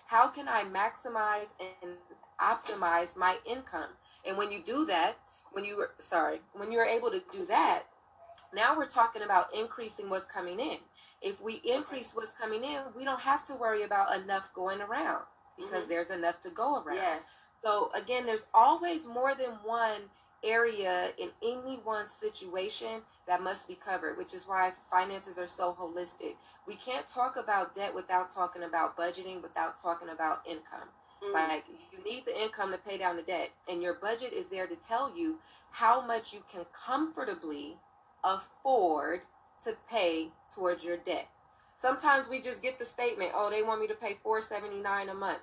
How 0.09 0.29
can 0.29 0.49
I 0.49 0.65
maximize 0.65 1.53
and 1.83 1.93
optimize 2.41 3.15
my 3.17 3.37
income? 3.45 3.91
And 4.27 4.39
when 4.39 4.51
you 4.51 4.63
do 4.65 4.87
that, 4.87 5.17
when 5.53 5.67
you 5.67 5.77
were 5.77 5.91
sorry, 5.99 6.41
when 6.55 6.73
you're 6.73 6.85
able 6.85 7.11
to 7.11 7.23
do 7.31 7.45
that, 7.45 7.83
now 8.55 8.75
we're 8.75 8.89
talking 8.89 9.23
about 9.23 9.55
increasing 9.55 10.09
what's 10.09 10.25
coming 10.25 10.61
in. 10.61 10.79
If 11.21 11.43
we 11.43 11.61
increase 11.63 12.15
what's 12.15 12.33
coming 12.33 12.65
in, 12.65 12.81
we 12.97 13.05
don't 13.05 13.21
have 13.21 13.45
to 13.47 13.55
worry 13.55 13.83
about 13.83 14.19
enough 14.19 14.51
going 14.55 14.81
around 14.81 15.25
because 15.59 15.83
mm-hmm. 15.83 15.91
there's 15.91 16.11
enough 16.11 16.41
to 16.41 16.51
go 16.51 16.83
around. 16.83 16.97
Yeah. 16.97 17.19
So 17.63 17.91
again, 17.95 18.25
there's 18.25 18.47
always 18.55 19.07
more 19.07 19.35
than 19.35 19.51
one 19.63 20.09
area 20.45 21.11
in 21.19 21.31
any 21.43 21.77
one 21.85 22.07
situation 22.07 23.03
that 23.27 23.43
must 23.43 23.69
be 23.69 23.75
covered, 23.75 24.17
which 24.17 24.35
is 24.35 24.47
why 24.47 24.73
finances 24.91 25.39
are 25.39 25.47
so 25.47 25.73
holistic. 25.73 26.35
We 26.67 26.75
can't 26.75 27.07
talk 27.07 27.37
about 27.37 27.75
debt 27.75 27.95
without 27.95 28.31
talking 28.31 28.63
about 28.63 28.97
budgeting, 28.97 29.43
without 29.43 29.77
talking 29.77 30.09
about 30.09 30.43
income. 30.49 30.89
Mm-hmm. 31.23 31.35
Like 31.35 31.65
you 31.93 32.05
need 32.05 32.25
the 32.25 32.41
income 32.41 32.73
to 32.73 32.79
pay 32.79 32.99
down 32.99 33.17
the 33.17 33.23
debt, 33.23 33.51
and 33.69 33.83
your 33.83 33.95
budget 33.95 34.33
is 34.33 34.47
there 34.49 34.67
to 34.67 34.77
tell 34.77 35.17
you 35.17 35.39
how 35.71 36.01
much 36.05 36.33
you 36.33 36.43
can 36.51 36.65
comfortably 36.73 37.77
afford 38.23 39.23
to 39.63 39.77
pay 39.91 40.29
towards 40.55 40.85
your 40.85 40.97
debt. 40.97 41.29
Sometimes 41.75 42.29
we 42.29 42.41
just 42.41 42.63
get 42.63 42.79
the 42.79 42.85
statement, 42.85 43.33
"Oh, 43.35 43.51
they 43.51 43.63
want 43.63 43.81
me 43.81 43.89
to 43.89 43.95
pay 43.95 44.15
4.79 44.15 45.09
a 45.09 45.15
month." 45.15 45.43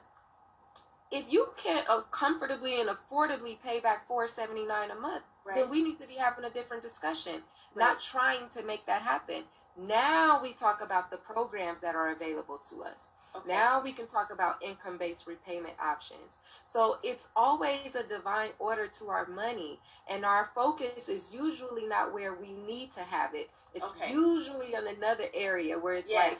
If 1.11 1.31
you 1.31 1.49
can't 1.61 1.87
uh, 1.89 2.01
comfortably 2.11 2.79
and 2.79 2.89
affordably 2.89 3.61
pay 3.63 3.79
back 3.79 4.07
479 4.07 4.91
a 4.91 4.95
month 4.95 5.23
right. 5.45 5.55
then 5.55 5.69
we 5.69 5.83
need 5.83 5.99
to 5.99 6.07
be 6.07 6.15
having 6.15 6.45
a 6.45 6.49
different 6.49 6.83
discussion 6.83 7.41
right. 7.73 7.87
not 7.87 7.99
trying 7.99 8.47
to 8.49 8.63
make 8.65 8.85
that 8.85 9.01
happen 9.01 9.43
now 9.77 10.41
we 10.41 10.53
talk 10.53 10.81
about 10.81 11.11
the 11.11 11.17
programs 11.17 11.81
that 11.81 11.95
are 11.95 12.13
available 12.13 12.57
to 12.69 12.81
us 12.83 13.09
okay. 13.35 13.49
now 13.49 13.81
we 13.83 13.91
can 13.91 14.07
talk 14.07 14.31
about 14.31 14.55
income-based 14.65 15.27
repayment 15.27 15.73
options 15.83 16.39
so 16.65 16.97
it's 17.03 17.27
always 17.35 17.95
a 17.95 18.07
divine 18.07 18.51
order 18.57 18.87
to 18.87 19.07
our 19.09 19.27
money 19.27 19.77
and 20.09 20.23
our 20.23 20.49
focus 20.55 21.09
is 21.09 21.33
usually 21.33 21.85
not 21.87 22.13
where 22.13 22.33
we 22.33 22.53
need 22.65 22.89
to 22.89 23.01
have 23.01 23.35
it 23.35 23.49
it's 23.73 23.93
okay. 23.97 24.11
usually 24.11 24.73
in 24.73 24.87
another 24.97 25.25
area 25.33 25.77
where 25.77 25.95
it's 25.95 26.11
yeah. 26.11 26.19
like 26.19 26.39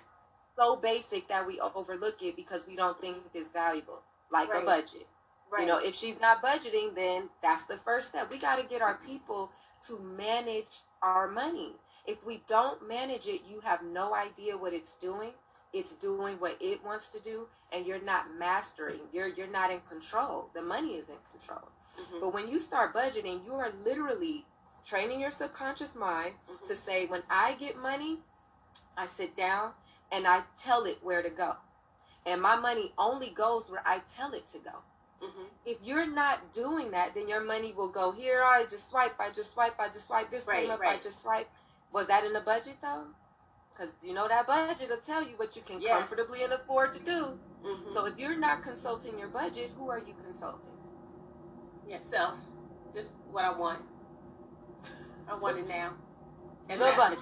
so 0.58 0.78
basic 0.78 1.28
that 1.28 1.46
we 1.46 1.60
overlook 1.60 2.22
it 2.22 2.38
because 2.38 2.66
we 2.66 2.78
don't 2.78 3.00
think 3.02 3.18
it's 3.34 3.52
valuable 3.52 4.02
like 4.32 4.52
right. 4.52 4.64
a 4.64 4.66
budget. 4.66 5.08
Right. 5.52 5.62
You 5.62 5.68
know, 5.68 5.80
if 5.80 5.94
she's 5.96 6.20
not 6.20 6.44
budgeting, 6.44 6.96
then 6.96 7.30
that's 7.42 7.66
the 7.66 7.78
first 7.78 8.10
step. 8.10 8.30
We 8.30 8.38
got 8.38 8.58
to 8.60 8.68
get 8.68 8.82
our 8.82 9.00
people 9.06 9.52
to 9.88 10.00
manage 10.00 10.82
our 11.02 11.28
money. 11.30 11.74
If 12.08 12.26
we 12.26 12.42
don't 12.48 12.88
manage 12.88 13.28
it, 13.28 13.42
you 13.50 13.62
have 13.62 13.84
no 13.84 14.14
idea 14.16 14.58
what 14.58 14.74
it's 14.74 14.96
doing. 14.96 15.32
It's 15.74 15.96
doing 15.96 16.36
what 16.36 16.58
it 16.62 16.84
wants 16.86 17.10
to 17.10 17.20
do, 17.20 17.48
and 17.74 17.86
you're 17.86 18.04
not 18.04 18.28
mastering. 18.40 19.02
You're 19.12 19.28
you're 19.28 19.48
not 19.48 19.72
in 19.72 19.82
control. 19.82 20.50
The 20.54 20.62
money 20.62 20.94
is 20.96 21.10
in 21.10 21.18
control. 21.32 21.68
Mm-hmm. 22.00 22.20
But 22.22 22.34
when 22.34 22.48
you 22.48 22.60
start 22.60 22.94
budgeting, 22.94 23.44
you 23.46 23.54
are 23.54 23.74
literally 23.84 24.46
training 24.88 25.20
your 25.20 25.32
subconscious 25.32 25.96
mind 25.96 26.34
mm-hmm. 26.50 26.66
to 26.66 26.76
say, 26.76 27.08
when 27.08 27.24
I 27.30 27.56
get 27.56 27.78
money, 27.78 28.20
I 28.98 29.06
sit 29.06 29.36
down 29.36 29.74
and 30.12 30.26
I 30.28 30.44
tell 30.58 30.86
it 30.86 31.00
where 31.02 31.22
to 31.22 31.30
go 31.30 31.58
and 32.26 32.42
my 32.42 32.56
money 32.56 32.92
only 32.98 33.30
goes 33.30 33.70
where 33.70 33.84
I 33.86 34.02
tell 34.14 34.34
it 34.34 34.48
to 34.48 34.60
go. 34.60 34.72
Mm-hmm. 35.24 35.44
If 35.66 35.80
you're 35.84 36.08
not 36.08 36.54
doing 36.54 36.92
that, 36.92 37.16
then 37.16 37.28
your 37.28 37.44
money 37.44 37.74
will 37.76 37.90
go 37.90 38.12
here. 38.12 38.44
I 38.44 38.66
just 38.70 38.90
swipe. 38.90 39.16
I 39.20 39.30
just 39.32 39.54
swipe. 39.54 39.80
I 39.80 39.88
just 39.88 40.08
swipe. 40.08 40.30
This 40.30 40.48
right, 40.48 40.64
came 40.64 40.72
up. 40.72 40.80
Right. 40.80 41.00
I 41.00 41.02
just 41.02 41.22
swipe. 41.22 41.50
Was 41.92 42.08
that 42.08 42.26
in 42.26 42.34
the 42.34 42.42
budget 42.42 42.76
though? 42.82 43.06
Because 43.72 43.96
you 44.04 44.14
know 44.14 44.28
that 44.28 44.48
budget 44.48 44.90
will 44.90 44.98
tell 44.98 45.22
you 45.22 45.34
what 45.38 45.56
you 45.56 45.62
can 45.66 45.82
yes. 45.82 45.92
comfortably 45.92 46.44
and 46.44 46.54
afford 46.54 46.94
to 46.94 47.00
do. 47.00 47.38
Mm-hmm. 47.66 47.90
So 47.90 48.06
if 48.06 48.18
you're 48.20 48.38
not 48.38 48.62
consulting 48.62 49.18
your 49.18 49.28
budget, 49.28 49.72
who 49.78 49.90
are 49.90 50.00
you 50.00 50.14
consulting? 50.24 50.72
Yourself. 51.90 52.36
Just 52.94 53.10
what 53.32 53.46
I 53.46 53.52
want. 53.52 53.80
I 55.30 55.36
want 55.36 55.58
it 55.58 55.68
now. 55.68 55.94
And 56.68 56.82
the 56.82 56.94
budget. 56.98 57.20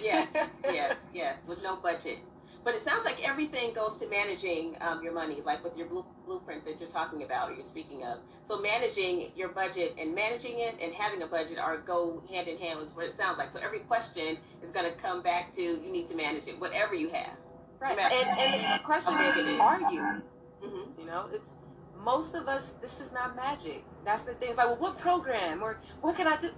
Yes, 0.00 0.28
yes, 0.64 0.96
yes. 1.12 1.36
With 1.48 1.64
no 1.64 1.74
budget. 1.76 2.18
But 2.64 2.74
it 2.74 2.82
sounds 2.82 3.04
like 3.04 3.26
everything 3.26 3.74
goes 3.74 3.98
to 3.98 4.08
managing 4.08 4.76
um, 4.80 5.02
your 5.02 5.12
money, 5.12 5.42
like 5.44 5.62
with 5.62 5.76
your 5.76 5.86
blue, 5.86 6.06
blueprint 6.24 6.64
that 6.64 6.80
you're 6.80 6.88
talking 6.88 7.22
about 7.22 7.50
or 7.50 7.54
you're 7.54 7.64
speaking 7.64 8.04
of. 8.04 8.20
So 8.42 8.58
managing 8.58 9.32
your 9.36 9.50
budget 9.50 9.94
and 9.98 10.14
managing 10.14 10.60
it 10.60 10.80
and 10.82 10.92
having 10.94 11.22
a 11.22 11.26
budget 11.26 11.58
are 11.58 11.76
go 11.76 12.22
hand 12.30 12.48
in 12.48 12.56
hand 12.58 12.80
Is 12.80 12.96
what 12.96 13.04
it 13.04 13.16
sounds 13.16 13.36
like. 13.36 13.52
So 13.52 13.60
every 13.60 13.80
question 13.80 14.38
is 14.62 14.70
going 14.70 14.90
to 14.90 14.96
come 14.96 15.22
back 15.22 15.52
to 15.52 15.62
you 15.62 15.92
need 15.92 16.06
to 16.06 16.14
manage 16.14 16.46
it, 16.46 16.58
whatever 16.58 16.94
you 16.94 17.10
have. 17.10 17.36
Right. 17.80 17.98
No 17.98 18.02
and, 18.04 18.38
and 18.40 18.80
the 18.80 18.84
question 18.84 19.20
is, 19.20 19.60
are 19.60 19.80
you? 19.92 20.22
Mm-hmm. 20.64 21.00
You 21.00 21.06
know, 21.06 21.28
it's 21.32 21.56
most 22.02 22.34
of 22.34 22.48
us, 22.48 22.72
this 22.74 23.00
is 23.00 23.12
not 23.12 23.36
magic. 23.36 23.84
That's 24.04 24.24
the 24.24 24.32
thing. 24.32 24.50
It's 24.50 24.58
like, 24.58 24.68
well, 24.68 24.76
what 24.76 24.98
program 24.98 25.62
or 25.62 25.80
what 26.00 26.16
can 26.16 26.26
I 26.26 26.36
do? 26.36 26.50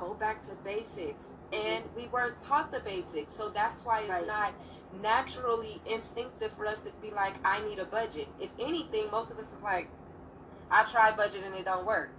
Go 0.00 0.14
back 0.14 0.40
to 0.42 0.54
basics. 0.64 1.36
Mm-hmm. 1.52 1.66
And 1.66 1.84
we 1.94 2.08
weren't 2.08 2.38
taught 2.38 2.72
the 2.72 2.80
basics. 2.80 3.34
So 3.34 3.50
that's 3.50 3.84
why 3.84 4.00
it's 4.00 4.08
Right. 4.08 4.26
not 4.26 4.54
naturally 5.02 5.80
instinctive 5.86 6.50
for 6.52 6.66
us 6.66 6.80
to 6.80 6.90
be 7.02 7.10
like, 7.10 7.34
I 7.44 7.60
need 7.68 7.78
a 7.78 7.84
budget. 7.84 8.26
If 8.40 8.52
anything, 8.58 9.10
most 9.10 9.30
of 9.30 9.38
us 9.38 9.52
is 9.52 9.62
like, 9.62 9.88
I 10.70 10.84
try 10.84 11.12
budget 11.12 11.44
and 11.44 11.54
it 11.54 11.66
don't 11.66 11.84
work. 11.84 12.10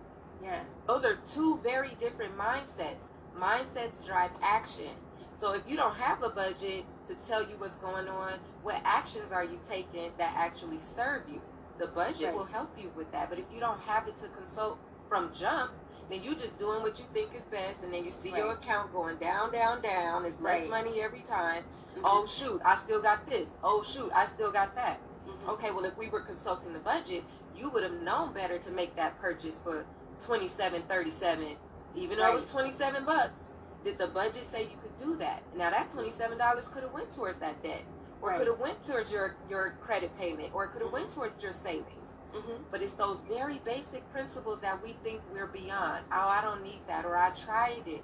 Yes. 0.44 0.64
Those 0.88 1.06
are 1.06 1.16
two 1.16 1.60
very 1.64 1.96
different 2.00 2.38
mindsets. 2.38 3.10
Mindsets 3.38 4.06
drive 4.06 4.32
action. 4.44 4.90
So 5.36 5.54
if 5.56 5.64
you 5.68 5.76
don't 5.76 5.96
have 5.96 6.22
a 6.24 6.30
budget 6.30 6.86
to 7.08 7.16
tell 7.28 7.42
you 7.42 7.56
what's 7.58 7.78
going 7.78 8.08
on, 8.08 8.34
what 8.62 8.80
actions 8.86 9.32
are 9.32 9.44
you 9.44 9.60
taking 9.64 10.12
that 10.20 10.34
actually 10.38 10.80
serve 10.80 11.24
you? 11.28 11.42
The 11.80 11.88
budget 11.88 12.28
Right. 12.28 12.36
will 12.36 12.46
help 12.46 12.78
you 12.78 12.92
with 12.96 13.12
that. 13.12 13.30
But 13.30 13.40
if 13.40 13.46
you 13.52 13.60
don't 13.60 13.80
have 13.82 14.08
it 14.08 14.18
to 14.18 14.28
consult 14.28 14.78
from 15.10 15.34
jump, 15.34 15.72
then 16.12 16.22
you 16.24 16.36
just 16.36 16.58
doing 16.60 16.82
what 16.82 17.00
you 17.00 17.06
think 17.14 17.34
is 17.34 17.44
best, 17.46 17.84
and 17.84 17.94
then 17.94 18.04
you 18.04 18.12
see 18.12 18.32
your 18.36 18.52
account 18.52 18.92
going 18.92 19.16
down, 19.18 19.52
down, 19.52 19.82
down. 19.82 20.26
It's 20.26 20.42
less 20.42 20.62
Right. 20.62 20.70
money 20.70 21.02
every 21.02 21.22
time. 21.22 21.64
Mhm. 21.96 22.02
Oh 22.04 22.26
shoot, 22.26 22.62
I 22.66 22.76
still 22.76 23.02
got 23.02 23.26
this. 23.28 23.58
Oh 23.64 23.82
shoot, 23.82 24.12
I 24.14 24.26
still 24.26 24.52
got 24.52 24.76
that. 24.76 25.00
Mhm. 25.26 25.48
Okay, 25.54 25.72
well, 25.72 25.86
if 25.86 25.96
we 25.98 26.10
were 26.10 26.20
consulting 26.22 26.74
the 26.74 26.80
budget, 26.80 27.24
you 27.56 27.70
would 27.70 27.84
have 27.84 27.94
known 27.94 28.34
better 28.34 28.58
to 28.60 28.72
make 28.72 28.96
that 28.98 29.20
purchase 29.22 29.60
for 29.60 29.86
twenty 30.20 30.48
seven 30.50 30.82
thirty 30.84 31.12
seven, 31.12 31.58
even 31.96 32.18
though 32.18 32.28
it 32.30 32.34
was 32.34 32.52
twenty 32.52 32.72
seven 32.72 33.06
bucks. 33.06 33.52
Did 33.84 33.98
the 33.98 34.08
budget 34.08 34.44
say 34.44 34.64
you 34.64 34.78
could 34.82 34.96
do 34.98 35.16
that? 35.18 35.42
Now 35.56 35.70
that 35.70 35.90
twenty 35.90 36.12
seven 36.12 36.38
dollars 36.38 36.68
could 36.68 36.84
have 36.84 36.92
went 36.92 37.12
towards 37.12 37.38
that 37.38 37.64
debt, 37.64 37.84
or 38.22 38.30
Right. 38.30 38.38
could 38.38 38.48
have 38.48 38.60
went 38.60 38.82
towards 38.82 39.12
your 39.14 39.36
your 39.50 39.78
credit 39.82 40.16
payment, 40.18 40.54
or 40.54 40.68
could 40.68 40.82
have 40.82 40.92
went 40.92 41.10
towards 41.10 41.42
your 41.42 41.54
savings. 41.54 42.14
Mhm. 42.34 42.64
But 42.72 42.82
it's 42.82 42.94
those 42.94 43.22
very 43.22 43.60
basic 43.60 44.10
principles 44.12 44.60
that 44.62 44.82
we 44.82 44.94
think 45.04 45.22
we're 45.32 45.48
beyond. 45.48 46.06
Oh, 46.12 46.28
I 46.30 46.42
don't 46.42 46.64
need 46.64 46.82
that, 46.88 47.06
or 47.06 47.18
I 47.18 47.32
tried 47.32 47.88
it. 47.88 48.04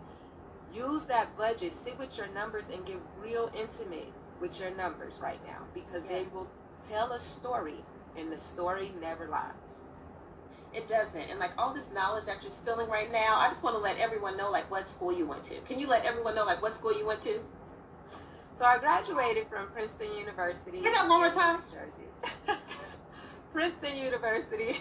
Use 0.74 1.06
that 1.06 1.36
budget, 1.38 1.72
sit 1.72 1.98
with 1.98 2.18
your 2.18 2.28
numbers, 2.28 2.70
and 2.70 2.86
get 2.86 2.98
real 3.22 3.50
intimate 3.56 4.12
with 4.40 4.60
your 4.60 4.72
numbers 4.72 5.20
right 5.22 5.40
now 5.46 5.66
because 5.74 6.04
they 6.06 6.26
will 6.34 6.48
tell 6.82 7.12
a 7.14 7.20
story, 7.20 7.84
and 8.18 8.32
the 8.32 8.38
story 8.38 8.92
never 9.02 9.28
lies. 9.28 9.80
It 10.74 10.88
doesn't. 10.88 11.22
And 11.22 11.40
like 11.40 11.52
all 11.58 11.74
this 11.74 11.90
knowledge 11.94 12.26
that 12.26 12.44
you're 12.44 12.52
spilling 12.52 12.90
right 12.90 13.12
now, 13.12 13.38
I 13.38 13.48
just 13.48 13.64
want 13.64 13.76
to 13.78 13.82
let 13.82 13.98
everyone 13.98 14.36
know 14.38 14.52
like 14.52 14.70
what 14.70 14.88
school 14.88 15.12
you 15.12 15.26
went 15.26 15.44
to. 15.46 15.60
Can 15.62 15.80
you 15.80 15.88
let 15.88 16.06
everyone 16.06 16.36
know 16.36 16.46
like 16.46 16.62
what 16.62 16.76
school 16.76 16.96
you 16.96 17.06
went 17.06 17.22
to? 17.22 17.40
So 18.54 18.66
I 18.66 18.78
graduated 18.78 19.48
from 19.48 19.68
Princeton 19.68 20.14
University. 20.14 20.84
Say 20.84 20.92
that 20.92 21.08
one 21.08 21.22
more 21.22 21.30
time. 21.32 21.64
Jersey. 21.72 22.58
Princeton 23.52 23.98
University. 23.98 24.80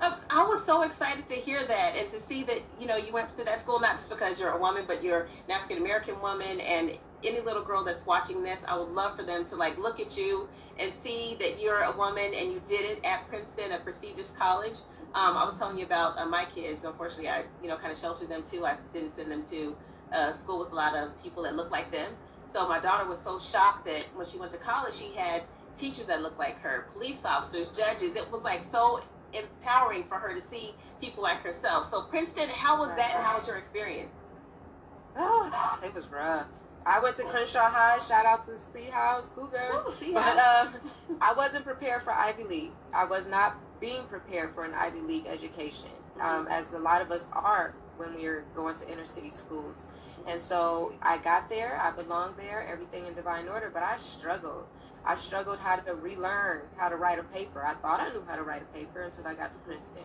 Uh, 0.00 0.16
I 0.30 0.44
was 0.44 0.64
so 0.64 0.82
excited 0.82 1.26
to 1.28 1.34
hear 1.34 1.62
that 1.64 1.96
and 1.96 2.10
to 2.10 2.20
see 2.20 2.42
that 2.44 2.60
you 2.78 2.86
know 2.86 2.96
you 2.96 3.12
went 3.12 3.34
to 3.36 3.44
that 3.44 3.60
school 3.60 3.80
not 3.80 3.96
just 3.96 4.10
because 4.10 4.38
you're 4.38 4.50
a 4.50 4.58
woman, 4.58 4.84
but 4.86 5.02
you're 5.02 5.22
an 5.22 5.50
African 5.50 5.78
American 5.78 6.20
woman. 6.20 6.60
And 6.60 6.96
any 7.24 7.40
little 7.40 7.62
girl 7.62 7.84
that's 7.84 8.06
watching 8.06 8.42
this, 8.42 8.60
I 8.66 8.76
would 8.76 8.88
love 8.90 9.16
for 9.16 9.24
them 9.24 9.44
to 9.46 9.56
like 9.56 9.78
look 9.78 10.00
at 10.00 10.16
you 10.16 10.48
and 10.78 10.92
see 10.94 11.36
that 11.40 11.60
you're 11.60 11.82
a 11.82 11.92
woman 11.96 12.32
and 12.34 12.52
you 12.52 12.62
did 12.66 12.82
it 12.82 13.04
at 13.04 13.28
Princeton, 13.28 13.72
a 13.72 13.78
prestigious 13.78 14.30
college. 14.30 14.78
Um, 15.14 15.36
I 15.36 15.44
was 15.44 15.58
telling 15.58 15.76
you 15.78 15.84
about 15.84 16.18
uh, 16.18 16.26
my 16.26 16.46
kids. 16.54 16.84
Unfortunately, 16.84 17.28
I 17.28 17.44
you 17.62 17.68
know 17.68 17.76
kind 17.76 17.92
of 17.92 17.98
sheltered 17.98 18.28
them 18.28 18.42
too. 18.42 18.64
I 18.64 18.76
didn't 18.92 19.10
send 19.10 19.30
them 19.30 19.44
to 19.46 19.76
uh, 20.12 20.32
school 20.32 20.60
with 20.60 20.72
a 20.72 20.74
lot 20.74 20.96
of 20.96 21.20
people 21.22 21.42
that 21.44 21.56
look 21.56 21.70
like 21.70 21.90
them. 21.90 22.12
So 22.52 22.68
my 22.68 22.80
daughter 22.80 23.08
was 23.08 23.20
so 23.20 23.38
shocked 23.38 23.84
that 23.86 24.04
when 24.14 24.26
she 24.26 24.38
went 24.38 24.52
to 24.52 24.58
college, 24.58 24.94
she 24.94 25.12
had 25.14 25.42
teachers 25.76 26.06
that 26.08 26.22
looked 26.22 26.38
like 26.38 26.58
her, 26.60 26.86
police 26.92 27.24
officers, 27.24 27.68
judges. 27.68 28.16
It 28.16 28.30
was 28.30 28.42
like 28.44 28.62
so 28.70 29.00
empowering 29.32 30.04
for 30.04 30.16
her 30.16 30.34
to 30.34 30.40
see 30.40 30.74
people 31.00 31.22
like 31.22 31.40
herself. 31.42 31.90
So 31.90 32.02
Princeton, 32.02 32.48
how 32.48 32.78
was 32.78 32.88
that 32.96 33.14
and 33.14 33.24
how 33.24 33.36
was 33.36 33.46
your 33.46 33.56
experience? 33.56 34.14
oh, 35.16 35.78
it 35.84 35.94
was 35.94 36.08
rough. 36.08 36.48
I 36.86 36.98
went 37.00 37.16
to 37.16 37.24
Crenshaw 37.24 37.70
High. 37.70 37.98
Shout 37.98 38.24
out 38.24 38.42
to 38.44 38.52
Seahawks 38.52 39.32
Cougars. 39.34 39.80
Ooh, 40.02 40.14
But 40.14 40.38
um, 40.38 40.90
I 41.20 41.34
wasn't 41.36 41.64
prepared 41.64 42.02
for 42.02 42.12
Ivy 42.12 42.44
League. 42.44 42.70
I 42.94 43.04
was 43.04 43.28
not 43.28 43.56
being 43.80 44.04
prepared 44.04 44.52
for 44.54 44.64
an 44.64 44.72
Ivy 44.74 45.00
League 45.00 45.26
education, 45.26 45.90
um, 46.20 46.46
as 46.50 46.72
a 46.72 46.78
lot 46.78 47.02
of 47.02 47.10
us 47.10 47.28
are 47.32 47.74
when 48.00 48.14
we 48.14 48.26
are 48.26 48.44
going 48.54 48.74
to 48.76 48.90
inner 48.90 49.04
city 49.04 49.30
schools. 49.30 49.84
And 50.26 50.40
so 50.40 50.94
I 51.02 51.18
got 51.18 51.48
there, 51.48 51.78
I 51.80 51.92
belonged 51.92 52.36
there, 52.36 52.66
everything 52.66 53.06
in 53.06 53.14
divine 53.14 53.46
order, 53.46 53.70
but 53.72 53.82
I 53.82 53.96
struggled. 53.98 54.64
I 55.04 55.14
struggled 55.14 55.58
how 55.58 55.76
to 55.76 55.94
relearn 55.94 56.62
how 56.76 56.88
to 56.88 56.96
write 56.96 57.18
a 57.18 57.22
paper. 57.24 57.64
I 57.64 57.74
thought 57.74 58.00
I 58.00 58.08
knew 58.10 58.24
how 58.26 58.36
to 58.36 58.42
write 58.42 58.62
a 58.62 58.76
paper 58.76 59.02
until 59.02 59.26
I 59.26 59.34
got 59.34 59.52
to 59.52 59.58
Princeton. 59.60 60.02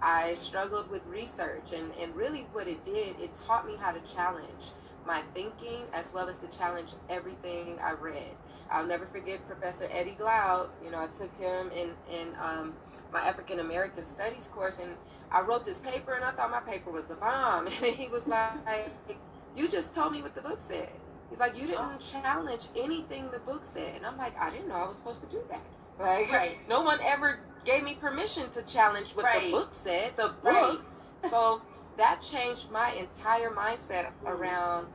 I 0.00 0.34
struggled 0.34 0.90
with 0.90 1.04
research, 1.06 1.72
and, 1.72 1.92
and 2.00 2.14
really 2.14 2.46
what 2.52 2.68
it 2.68 2.84
did, 2.84 3.18
it 3.20 3.34
taught 3.34 3.66
me 3.66 3.74
how 3.80 3.92
to 3.92 4.00
challenge 4.00 4.72
my 5.06 5.20
thinking 5.32 5.80
as 5.92 6.12
well 6.12 6.28
as 6.28 6.36
to 6.38 6.58
challenge 6.58 6.92
everything 7.08 7.78
I 7.82 7.92
read. 7.92 8.36
I'll 8.70 8.86
never 8.86 9.06
forget 9.06 9.44
Professor 9.46 9.88
Eddie 9.90 10.16
Glaude. 10.18 10.68
You 10.84 10.90
know, 10.90 11.00
I 11.00 11.06
took 11.06 11.34
him 11.36 11.70
in 11.74 11.94
in 12.12 12.34
um, 12.40 12.74
my 13.12 13.20
African 13.20 13.60
American 13.60 14.04
Studies 14.04 14.48
course, 14.48 14.78
and 14.78 14.92
I 15.30 15.42
wrote 15.42 15.64
this 15.64 15.78
paper, 15.78 16.14
and 16.14 16.24
I 16.24 16.30
thought 16.32 16.50
my 16.50 16.60
paper 16.60 16.90
was 16.90 17.04
the 17.04 17.16
bomb. 17.16 17.66
And 17.82 17.94
he 17.96 18.08
was 18.08 18.26
like, 18.28 19.18
"You 19.56 19.68
just 19.68 19.94
told 19.94 20.12
me 20.12 20.22
what 20.22 20.34
the 20.34 20.40
book 20.42 20.60
said." 20.60 20.88
He's 21.30 21.40
like, 21.40 21.56
"You 21.56 21.64
oh. 21.64 21.66
didn't 21.68 22.00
challenge 22.00 22.68
anything 22.76 23.30
the 23.30 23.40
book 23.40 23.64
said," 23.64 23.96
and 23.96 24.06
I'm 24.06 24.16
like, 24.18 24.34
"I 24.40 24.50
didn't 24.50 24.68
know 24.68 24.76
I 24.76 24.88
was 24.88 24.96
supposed 24.98 25.20
to 25.22 25.26
do 25.28 25.42
that." 25.50 25.60
Like, 26.00 26.30
Right. 26.32 26.58
no 26.68 26.82
one 26.82 27.00
ever 27.04 27.40
gave 27.64 27.82
me 27.82 27.94
permission 27.96 28.48
to 28.50 28.62
challenge 28.62 29.16
what 29.16 29.24
Right. 29.24 29.46
the 29.46 29.50
book 29.50 29.74
said. 29.74 30.16
The 30.16 30.32
Right. 30.42 30.78
book. 30.78 30.84
So 31.28 31.60
that 31.96 32.20
changed 32.20 32.70
my 32.70 32.92
entire 32.92 33.50
mindset 33.50 34.12
around 34.26 34.86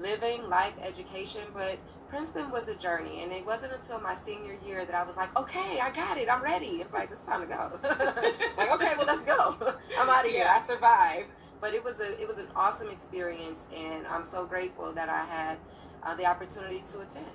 living, 0.00 0.48
life, 0.48 0.78
education. 0.82 1.42
But 1.52 1.78
Princeton 2.08 2.50
was 2.50 2.68
a 2.68 2.76
journey, 2.76 3.22
and 3.22 3.32
it 3.32 3.44
wasn't 3.44 3.72
until 3.72 4.00
my 4.00 4.14
senior 4.14 4.56
year 4.66 4.84
that 4.84 4.94
I 4.94 5.04
was 5.04 5.16
like, 5.16 5.36
okay, 5.36 5.78
I 5.80 5.90
got 5.92 6.18
it, 6.18 6.28
I'm 6.30 6.42
ready. 6.42 6.80
It's 6.80 6.92
like 6.92 7.10
it's 7.10 7.22
time 7.22 7.42
to 7.42 7.46
go. 7.46 7.78
like, 8.56 8.72
okay, 8.72 8.92
well, 8.96 9.06
let's 9.06 9.22
go. 9.22 9.54
I'm 9.98 10.08
out 10.08 10.24
of 10.24 10.30
here. 10.30 10.46
I 10.48 10.60
survived. 10.60 11.28
But 11.60 11.74
it 11.74 11.82
was 11.82 12.00
a 12.00 12.20
it 12.20 12.28
was 12.28 12.38
an 12.38 12.46
awesome 12.54 12.88
experience, 12.88 13.66
and 13.76 14.06
I'm 14.06 14.24
so 14.24 14.46
grateful 14.46 14.92
that 14.92 15.08
I 15.08 15.24
had 15.24 15.58
uh, 16.04 16.14
the 16.14 16.24
opportunity 16.24 16.82
to 16.86 17.00
attend. 17.00 17.26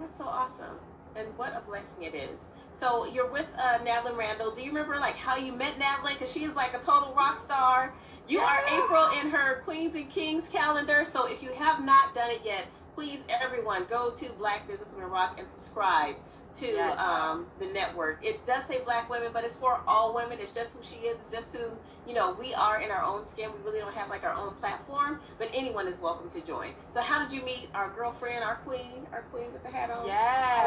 That's 0.00 0.16
so 0.16 0.24
awesome. 0.24 0.78
And 1.16 1.28
what 1.36 1.54
a 1.54 1.60
blessing 1.60 2.02
it 2.02 2.14
is. 2.14 2.38
So 2.78 3.06
you're 3.06 3.30
with 3.30 3.46
uh, 3.58 3.78
Natalie 3.84 4.16
Randall. 4.16 4.50
Do 4.50 4.62
you 4.62 4.68
remember 4.68 4.96
like 4.96 5.14
how 5.14 5.36
you 5.36 5.52
met 5.52 5.78
Natalie? 5.78 6.14
Because 6.14 6.32
she's 6.32 6.54
like 6.54 6.74
a 6.74 6.78
total 6.78 7.14
rock 7.14 7.38
star. 7.38 7.94
You 8.26 8.38
Yes. 8.38 8.48
are 8.70 8.82
April 8.84 9.20
in 9.20 9.30
her 9.30 9.60
Queens 9.62 9.94
and 9.96 10.10
Kings 10.10 10.48
calendar. 10.48 11.04
So 11.04 11.26
if 11.26 11.42
you 11.42 11.52
have 11.52 11.84
not 11.84 12.14
done 12.14 12.30
it 12.30 12.42
yet, 12.44 12.66
please 12.94 13.24
everyone 13.28 13.84
go 13.86 14.12
to 14.12 14.32
Black 14.38 14.68
Businesswomen 14.68 15.10
Rock 15.10 15.36
and 15.38 15.48
subscribe 15.48 16.16
to 16.54 16.66
Yes. 16.66 16.98
um, 17.00 17.50
the 17.58 17.66
network. 17.66 18.24
It 18.24 18.46
does 18.46 18.64
say 18.66 18.82
Black 18.84 19.10
women, 19.10 19.30
but 19.32 19.44
it's 19.44 19.56
for 19.56 19.82
all 19.86 20.14
women. 20.14 20.38
It's 20.40 20.54
just 20.54 20.72
who 20.72 20.82
she 20.82 20.96
is. 20.98 21.16
It's 21.18 21.30
just 21.30 21.52
who 21.54 21.78
you 22.06 22.14
know 22.14 22.36
we 22.38 22.54
are 22.54 22.80
in 22.80 22.90
our 22.90 23.02
own 23.02 23.26
skin. 23.26 23.50
We 23.52 23.64
really 23.64 23.80
don't 23.80 23.94
have 23.94 24.08
like 24.10 24.24
our 24.24 24.34
own 24.34 24.54
platform, 24.54 25.20
but 25.38 25.48
anyone 25.54 25.86
is 25.88 25.98
welcome 26.00 26.30
to 26.30 26.40
join. 26.46 26.70
So 26.92 27.00
how 27.00 27.22
did 27.22 27.32
you 27.32 27.42
meet 27.44 27.68
our 27.74 27.90
girlfriend, 27.90 28.44
our 28.44 28.56
queen, 28.56 29.06
our 29.12 29.22
queen 29.32 29.52
with 29.52 29.62
the 29.62 29.70
hat 29.70 29.90
on? 29.90 30.06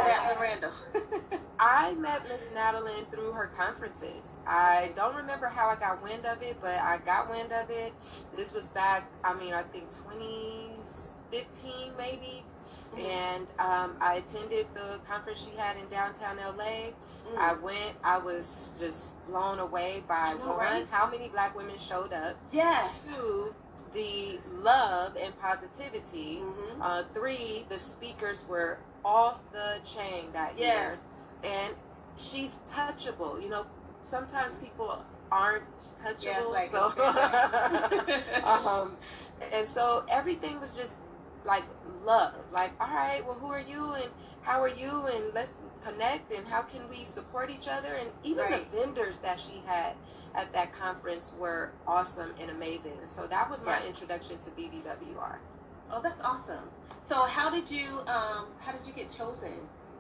Natalie 0.08 0.42
Randall. 0.42 0.72
I 1.60 1.96
met 1.96 2.28
Miss 2.30 2.52
Natalie 2.54 3.06
through 3.10 3.32
her 3.32 3.48
conferences. 3.48 4.38
I 4.46 4.92
don't 4.96 5.16
remember 5.16 5.48
how 5.48 5.70
I 5.70 5.76
got 5.76 6.04
wind 6.04 6.26
of 6.26 6.42
it, 6.42 6.58
but 6.62 6.76
I 6.80 7.00
got 7.00 7.30
wind 7.30 7.52
of 7.52 7.70
it. 7.70 7.94
This 8.36 8.54
was 8.54 8.70
back, 8.70 9.10
I 9.24 9.34
mean, 9.34 9.54
I 9.54 9.64
think 9.64 9.86
2015 9.92 11.72
maybe. 11.98 12.44
And 12.98 13.48
um, 13.60 13.96
I 14.02 14.16
attended 14.26 14.68
the 14.74 15.00
conference 15.08 15.46
she 15.46 15.56
had 15.58 15.78
in 15.78 15.88
downtown 15.88 16.38
LA. 16.38 16.92
I 17.38 17.54
went, 17.62 17.96
I 18.04 18.18
was 18.18 18.78
just 18.80 19.26
blown 19.28 19.60
away 19.60 20.04
by 20.08 20.36
one, 20.36 20.58
right? 20.58 20.86
how 20.90 21.10
many 21.10 21.27
black 21.28 21.56
women 21.56 21.78
showed 21.78 22.14
up, 22.14 22.36
yes. 22.52 23.00
two, 23.02 23.54
the 23.94 24.40
love 24.52 25.16
and 25.22 25.38
positivity. 25.40 26.42
Mhm. 26.42 26.78
Uh, 26.82 27.04
three, 27.14 27.66
the 27.70 27.80
speakers 27.80 28.46
were 28.48 28.78
off 29.06 29.42
the 29.52 29.80
chain 29.86 30.32
that 30.34 30.58
Yes. 30.58 30.98
year. 31.44 31.54
And 31.54 31.76
she's 32.18 32.60
touchable. 32.68 33.42
You 33.42 33.50
know, 33.50 33.66
sometimes 34.02 34.58
people 34.58 35.04
aren't 35.32 35.64
touchable. 36.02 36.52
like, 36.54 36.66
so, 36.68 36.88
okay. 36.98 38.22
um, 38.44 38.96
and 39.52 39.68
so 39.68 40.04
everything 40.10 40.60
was 40.60 40.76
just 40.76 41.00
like 41.46 41.64
love. 42.04 42.34
Like, 42.52 42.72
all 42.82 42.88
right, 42.94 43.26
well, 43.26 43.36
who 43.36 43.48
are 43.52 43.60
you 43.62 43.94
and 43.94 44.10
how 44.48 44.62
are 44.62 44.70
you? 44.70 45.06
And 45.08 45.34
let's 45.36 45.62
connect 45.82 46.32
and 46.32 46.48
how 46.48 46.62
can 46.62 46.90
we 46.90 47.04
support 47.04 47.50
each 47.50 47.68
other? 47.68 47.96
And 47.96 48.10
even 48.24 48.46
Right. 48.46 48.70
the 48.70 48.78
vendors 48.78 49.20
that 49.20 49.40
she 49.40 49.62
had 49.66 49.94
at 50.34 50.54
that 50.54 50.72
conference 50.72 51.34
were 51.38 51.74
awesome 51.86 52.34
and 52.40 52.50
amazing. 52.50 52.98
And 53.00 53.10
so 53.10 53.28
that 53.28 53.50
was 53.50 53.66
my 53.66 53.86
introduction 53.86 54.38
to 54.40 54.50
BBWR. 54.52 55.40
Oh, 55.92 56.02
that's 56.02 56.22
awesome. 56.22 56.72
So 57.06 57.16
how 57.24 57.50
did 57.50 57.70
you 57.70 58.00
um 58.08 58.48
how 58.60 58.72
did 58.72 58.86
you 58.88 58.94
get 58.94 59.12
chosen 59.12 59.52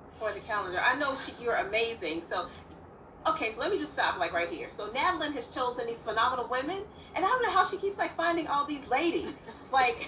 for 0.07 0.31
the 0.31 0.39
calendar? 0.39 0.79
I 0.79 0.95
know 0.97 1.15
she, 1.17 1.33
you're 1.43 1.55
amazing. 1.55 2.21
So 2.21 2.47
okay, 3.27 3.51
so 3.53 3.59
let 3.59 3.71
me 3.71 3.77
just 3.79 3.93
stop 3.93 4.17
like 4.17 4.33
right 4.33 4.49
here. 4.49 4.69
So 4.75 4.89
Natalyn 4.89 5.33
has 5.33 5.47
chosen 5.47 5.87
these 5.87 5.99
phenomenal 6.01 6.47
women, 6.49 6.83
and 7.15 7.25
I 7.25 7.27
don't 7.27 7.43
know 7.43 7.51
how 7.51 7.65
she 7.65 7.77
keeps 7.77 7.97
like 7.97 8.15
finding 8.15 8.47
all 8.47 8.65
these 8.65 8.87
ladies. 8.87 9.33
Like, 9.69 10.07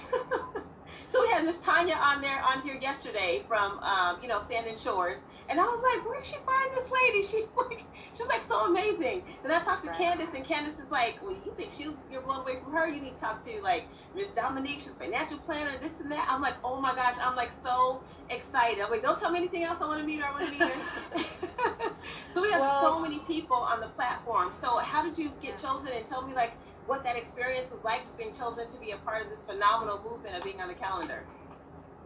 so 1.07 1.21
we 1.21 1.29
had 1.29 1.45
Miss 1.45 1.59
Tanya 1.59 1.95
on 1.95 2.21
there 2.21 2.41
on 2.43 2.61
here 2.61 2.77
yesterday 2.81 3.43
from 3.47 3.79
um, 3.79 4.17
you 4.21 4.27
know 4.27 4.41
Sandon 4.49 4.75
Shores, 4.75 5.19
and 5.49 5.59
I 5.59 5.63
was 5.63 5.81
like, 5.93 6.05
where 6.05 6.19
did 6.19 6.25
she 6.25 6.35
find 6.35 6.69
this 6.73 6.89
lady? 6.91 7.23
She's 7.29 7.49
like, 7.55 7.85
she's 8.13 8.27
like 8.27 8.43
so 8.47 8.65
amazing. 8.67 9.23
Then 9.43 9.51
I 9.51 9.59
talked 9.59 9.83
to 9.83 9.89
right. 9.89 9.97
Candace, 9.97 10.29
and 10.35 10.45
Candace 10.45 10.79
is 10.79 10.91
like, 10.91 11.19
well, 11.21 11.33
you 11.33 11.53
think 11.57 11.71
she's 11.71 11.95
you're 12.09 12.21
blown 12.21 12.41
away 12.41 12.59
from 12.61 12.73
her? 12.73 12.87
You 12.87 13.01
need 13.01 13.15
to 13.15 13.19
talk 13.19 13.43
to 13.45 13.61
like 13.61 13.87
Miss 14.15 14.31
Dominique. 14.31 14.81
She's 14.81 14.95
financial 14.95 15.37
planner, 15.37 15.71
this 15.81 15.99
and 15.99 16.11
that. 16.11 16.27
I'm 16.29 16.41
like, 16.41 16.55
oh 16.63 16.81
my 16.81 16.95
gosh, 16.95 17.15
I'm 17.21 17.35
like 17.35 17.51
so 17.63 18.03
excited. 18.29 18.81
I'm 18.83 18.91
like, 18.91 19.01
don't 19.01 19.19
tell 19.19 19.31
me 19.31 19.39
anything 19.39 19.63
else. 19.63 19.77
I 19.81 19.87
want 19.87 20.01
to 20.01 20.05
meet 20.05 20.21
her. 20.21 20.27
I 20.27 20.31
want 20.31 20.45
to 20.45 20.51
meet 20.51 20.61
her. 20.61 21.23
so 22.33 22.41
we 22.41 22.51
have 22.51 22.61
well, 22.61 22.81
so 22.81 22.99
many 22.99 23.19
people 23.19 23.57
on 23.57 23.79
the 23.79 23.87
platform. 23.87 24.51
So 24.59 24.77
how 24.77 25.03
did 25.03 25.17
you 25.17 25.31
get 25.41 25.59
chosen? 25.61 25.91
And 25.93 26.05
tell 26.05 26.25
me 26.25 26.33
like 26.33 26.53
what 26.85 27.03
that 27.03 27.15
experience 27.15 27.71
was 27.71 27.83
like, 27.83 28.03
just 28.03 28.17
being 28.17 28.33
chosen 28.33 28.67
to 28.69 28.77
be 28.77 28.91
a 28.91 28.97
part 28.97 29.23
of 29.23 29.29
this 29.29 29.43
phenomenal 29.43 30.01
movement 30.09 30.35
of 30.35 30.43
being 30.43 30.59
on 30.61 30.67
the 30.67 30.73
calendar. 30.73 31.23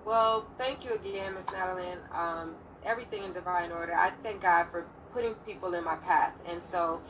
Well, 0.05 0.45
thank 0.57 0.83
you 0.83 0.93
again, 0.95 1.33
Miss 1.33 1.45
Natalyn. 1.47 1.97
Um, 2.13 2.55
everything 2.85 3.23
in 3.23 3.31
divine 3.31 3.71
order. 3.71 3.93
I 3.93 4.11
thank 4.21 4.41
God 4.41 4.69
for 4.69 4.85
putting 5.13 5.35
people 5.45 5.73
in 5.73 5.83
my 5.83 5.95
path. 5.95 6.35
And 6.49 6.61
so 6.61 7.01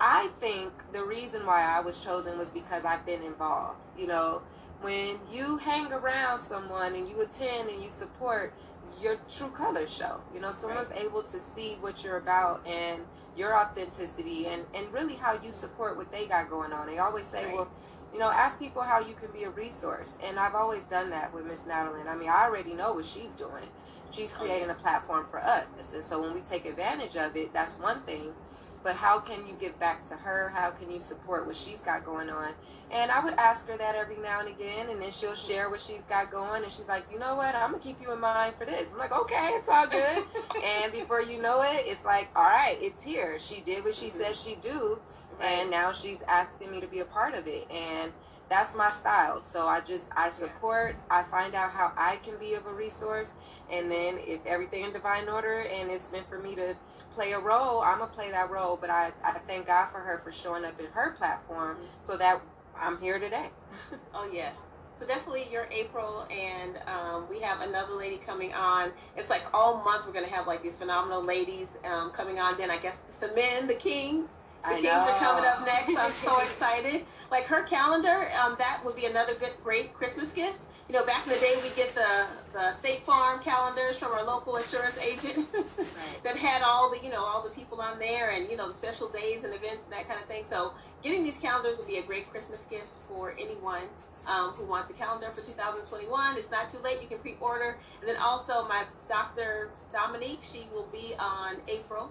I 0.00 0.28
think 0.38 0.72
the 0.92 1.04
reason 1.04 1.44
why 1.44 1.62
I 1.62 1.80
was 1.80 2.02
chosen 2.02 2.38
was 2.38 2.50
because 2.50 2.84
I've 2.84 3.04
been 3.04 3.22
involved. 3.22 3.90
You 3.98 4.06
know, 4.06 4.42
when 4.80 5.18
you 5.30 5.58
hang 5.58 5.92
around 5.92 6.38
someone 6.38 6.94
and 6.94 7.06
you 7.08 7.20
attend 7.20 7.68
and 7.68 7.82
you 7.82 7.90
support, 7.90 8.54
your 9.00 9.16
true 9.28 9.50
colors 9.50 9.94
show. 9.94 10.20
You 10.34 10.40
know, 10.40 10.50
someone's 10.50 10.90
right. 10.90 11.04
able 11.04 11.22
to 11.22 11.40
see 11.40 11.76
what 11.80 12.04
you're 12.04 12.18
about 12.18 12.66
and 12.66 13.02
your 13.40 13.58
authenticity 13.58 14.46
and, 14.46 14.66
and 14.74 14.92
really 14.92 15.14
how 15.14 15.32
you 15.42 15.50
support 15.50 15.96
what 15.96 16.12
they 16.12 16.26
got 16.26 16.50
going 16.50 16.74
on. 16.74 16.86
They 16.86 16.98
always 16.98 17.24
say, 17.24 17.46
right. 17.46 17.54
well, 17.54 17.68
you 18.12 18.18
know, 18.18 18.30
ask 18.30 18.58
people 18.58 18.82
how 18.82 19.00
you 19.00 19.14
can 19.14 19.32
be 19.32 19.44
a 19.44 19.50
resource. 19.50 20.18
And 20.22 20.38
I've 20.38 20.54
always 20.54 20.84
done 20.84 21.08
that 21.10 21.32
with 21.32 21.46
Miss 21.46 21.64
Natalyn. 21.64 22.06
I 22.06 22.16
mean, 22.16 22.28
I 22.28 22.44
already 22.44 22.74
know 22.74 22.92
what 22.92 23.06
she's 23.06 23.32
doing. 23.32 23.64
She's 24.10 24.34
creating 24.34 24.68
a 24.68 24.74
platform 24.74 25.24
for 25.24 25.40
us. 25.40 25.94
And 25.94 26.04
so 26.04 26.20
when 26.20 26.34
we 26.34 26.42
take 26.42 26.66
advantage 26.66 27.16
of 27.16 27.34
it, 27.34 27.54
that's 27.54 27.78
one 27.78 28.02
thing 28.02 28.34
but 28.82 28.96
how 28.96 29.20
can 29.20 29.46
you 29.46 29.54
give 29.58 29.78
back 29.78 30.04
to 30.04 30.14
her? 30.14 30.50
How 30.54 30.70
can 30.70 30.90
you 30.90 30.98
support 30.98 31.46
what 31.46 31.56
she's 31.56 31.82
got 31.82 32.04
going 32.04 32.30
on? 32.30 32.52
And 32.92 33.10
I 33.10 33.22
would 33.22 33.34
ask 33.34 33.68
her 33.68 33.76
that 33.76 33.94
every 33.94 34.16
now 34.16 34.40
and 34.40 34.48
again, 34.48 34.90
and 34.90 35.00
then 35.00 35.10
she'll 35.10 35.34
share 35.34 35.70
what 35.70 35.80
she's 35.80 36.02
got 36.02 36.30
going, 36.30 36.64
and 36.64 36.72
she's 36.72 36.88
like, 36.88 37.04
you 37.12 37.18
know 37.18 37.36
what, 37.36 37.54
I'm 37.54 37.70
gonna 37.70 37.82
keep 37.82 38.00
you 38.00 38.12
in 38.12 38.20
mind 38.20 38.54
for 38.54 38.64
this. 38.64 38.92
I'm 38.92 38.98
like, 38.98 39.12
okay, 39.12 39.50
it's 39.52 39.68
all 39.68 39.86
good. 39.86 40.24
and 40.82 40.92
before 40.92 41.22
you 41.22 41.40
know 41.40 41.62
it, 41.62 41.84
it's 41.86 42.04
like, 42.04 42.30
all 42.34 42.42
right, 42.42 42.76
it's 42.80 43.02
here. 43.02 43.38
She 43.38 43.60
did 43.60 43.84
what 43.84 43.94
she 43.94 44.06
mm-hmm. 44.06 44.18
said 44.18 44.36
she'd 44.36 44.60
do, 44.60 44.98
and 45.40 45.70
now 45.70 45.92
she's 45.92 46.22
asking 46.22 46.72
me 46.72 46.80
to 46.80 46.88
be 46.88 47.00
a 47.00 47.04
part 47.04 47.34
of 47.34 47.46
it. 47.46 47.70
And 47.70 48.12
that's 48.50 48.76
my 48.76 48.88
style. 48.88 49.40
So 49.40 49.66
I 49.66 49.80
just 49.80 50.12
I 50.16 50.28
support. 50.28 50.96
I 51.08 51.22
find 51.22 51.54
out 51.54 51.70
how 51.70 51.92
I 51.96 52.16
can 52.16 52.36
be 52.38 52.54
of 52.54 52.66
a 52.66 52.72
resource, 52.72 53.34
and 53.70 53.90
then 53.90 54.18
if 54.26 54.44
everything 54.44 54.84
in 54.84 54.92
divine 54.92 55.28
order 55.28 55.60
and 55.60 55.90
it's 55.90 56.10
meant 56.12 56.28
for 56.28 56.38
me 56.38 56.56
to 56.56 56.76
play 57.14 57.32
a 57.32 57.38
role, 57.38 57.80
I'm 57.80 58.00
gonna 58.00 58.10
play 58.10 58.30
that 58.32 58.50
role. 58.50 58.76
But 58.78 58.90
I 58.90 59.12
I 59.24 59.32
thank 59.46 59.68
God 59.68 59.86
for 59.86 60.00
her 60.00 60.18
for 60.18 60.32
showing 60.32 60.64
up 60.64 60.78
in 60.80 60.86
her 60.86 61.12
platform 61.12 61.76
mm-hmm. 61.76 61.86
so 62.00 62.16
that 62.16 62.42
I'm 62.76 63.00
here 63.00 63.18
today. 63.20 63.50
oh 64.14 64.28
yeah. 64.32 64.50
So 64.98 65.06
definitely 65.06 65.46
you're 65.50 65.68
April, 65.70 66.26
and 66.30 66.76
um, 66.86 67.26
we 67.30 67.40
have 67.40 67.62
another 67.62 67.94
lady 67.94 68.18
coming 68.18 68.52
on. 68.52 68.90
It's 69.16 69.30
like 69.30 69.42
all 69.54 69.82
month 69.82 70.06
we're 70.06 70.12
gonna 70.12 70.26
have 70.26 70.48
like 70.48 70.62
these 70.62 70.76
phenomenal 70.76 71.22
ladies 71.22 71.68
um, 71.84 72.10
coming 72.10 72.40
on. 72.40 72.58
Then 72.58 72.70
I 72.70 72.78
guess 72.78 73.00
it's 73.08 73.16
the 73.16 73.32
men, 73.34 73.68
the 73.68 73.74
kings. 73.74 74.28
The 74.62 74.68
I 74.68 74.72
Kings 74.74 74.84
know. 74.84 75.00
are 75.00 75.18
coming 75.18 75.44
up 75.44 75.64
next. 75.64 75.96
I'm 75.96 76.12
so 76.12 76.38
excited. 76.40 77.04
Like 77.30 77.44
her 77.44 77.62
calendar, 77.62 78.28
um, 78.40 78.56
that 78.58 78.84
would 78.84 78.96
be 78.96 79.06
another 79.06 79.34
good, 79.34 79.52
great 79.62 79.94
Christmas 79.94 80.32
gift. 80.32 80.66
You 80.88 80.94
know, 80.94 81.06
back 81.06 81.24
in 81.24 81.32
the 81.32 81.38
day, 81.38 81.54
we 81.62 81.70
get 81.76 81.94
the, 81.94 82.26
the 82.52 82.72
State 82.72 83.06
Farm 83.06 83.40
calendars 83.40 83.96
from 83.96 84.12
our 84.12 84.24
local 84.24 84.56
insurance 84.56 84.98
agent 84.98 85.46
right. 85.54 85.86
that 86.24 86.36
had 86.36 86.62
all 86.62 86.90
the, 86.90 86.98
you 86.98 87.10
know, 87.10 87.24
all 87.24 87.42
the 87.42 87.50
people 87.50 87.80
on 87.80 87.98
there 88.00 88.30
and, 88.30 88.50
you 88.50 88.56
know, 88.56 88.68
the 88.68 88.74
special 88.74 89.08
days 89.08 89.44
and 89.44 89.54
events 89.54 89.84
and 89.84 89.92
that 89.92 90.08
kind 90.08 90.20
of 90.20 90.26
thing. 90.26 90.44
So 90.50 90.72
getting 91.02 91.22
these 91.22 91.38
calendars 91.38 91.78
would 91.78 91.86
be 91.86 91.98
a 91.98 92.02
great 92.02 92.28
Christmas 92.28 92.64
gift 92.68 92.90
for 93.08 93.34
anyone 93.38 93.82
um, 94.26 94.50
who 94.50 94.64
wants 94.64 94.90
a 94.90 94.94
calendar 94.94 95.30
for 95.34 95.42
2021. 95.42 96.36
It's 96.36 96.50
not 96.50 96.68
too 96.68 96.78
late. 96.78 97.00
You 97.00 97.08
can 97.08 97.18
pre-order. 97.18 97.78
And 98.00 98.08
then 98.08 98.16
also 98.16 98.66
my 98.66 98.84
Dr. 99.08 99.70
Dominique, 99.92 100.40
she 100.42 100.66
will 100.72 100.88
be 100.92 101.14
on 101.18 101.56
April 101.68 102.10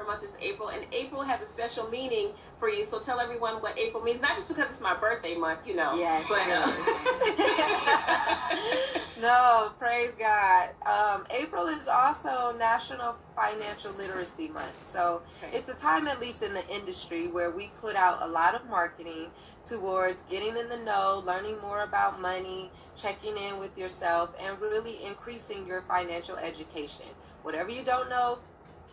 her 0.00 0.06
month 0.06 0.24
is 0.24 0.30
April, 0.40 0.68
and 0.68 0.84
April 0.92 1.22
has 1.22 1.40
a 1.42 1.46
special 1.46 1.88
meaning 1.88 2.30
for 2.58 2.68
you. 2.68 2.84
So 2.84 3.00
tell 3.00 3.20
everyone 3.20 3.54
what 3.56 3.78
April 3.78 4.02
means, 4.02 4.20
not 4.20 4.34
just 4.34 4.48
because 4.48 4.66
it's 4.70 4.80
my 4.80 4.96
birthday 4.96 5.36
month, 5.36 5.66
you 5.66 5.76
know. 5.76 5.94
Yes. 5.94 6.26
But, 6.28 6.40
uh... 8.88 9.00
no, 9.20 9.72
praise 9.78 10.14
God. 10.14 10.70
Um, 10.86 11.26
April 11.30 11.66
is 11.66 11.86
also 11.86 12.54
National 12.58 13.16
Financial 13.36 13.92
Literacy 13.92 14.48
Month. 14.48 14.86
So 14.86 15.22
okay. 15.42 15.56
it's 15.56 15.68
a 15.68 15.78
time, 15.78 16.06
at 16.08 16.20
least 16.20 16.42
in 16.42 16.54
the 16.54 16.66
industry, 16.68 17.28
where 17.28 17.50
we 17.50 17.70
put 17.80 17.94
out 17.94 18.22
a 18.22 18.26
lot 18.26 18.54
of 18.54 18.68
marketing 18.70 19.26
towards 19.64 20.22
getting 20.22 20.56
in 20.56 20.68
the 20.70 20.78
know, 20.78 21.22
learning 21.26 21.60
more 21.60 21.84
about 21.84 22.20
money, 22.20 22.70
checking 22.96 23.36
in 23.36 23.58
with 23.58 23.76
yourself, 23.76 24.34
and 24.40 24.58
really 24.60 25.04
increasing 25.04 25.66
your 25.66 25.82
financial 25.82 26.36
education. 26.36 27.06
Whatever 27.42 27.70
you 27.70 27.84
don't 27.84 28.08
know, 28.10 28.38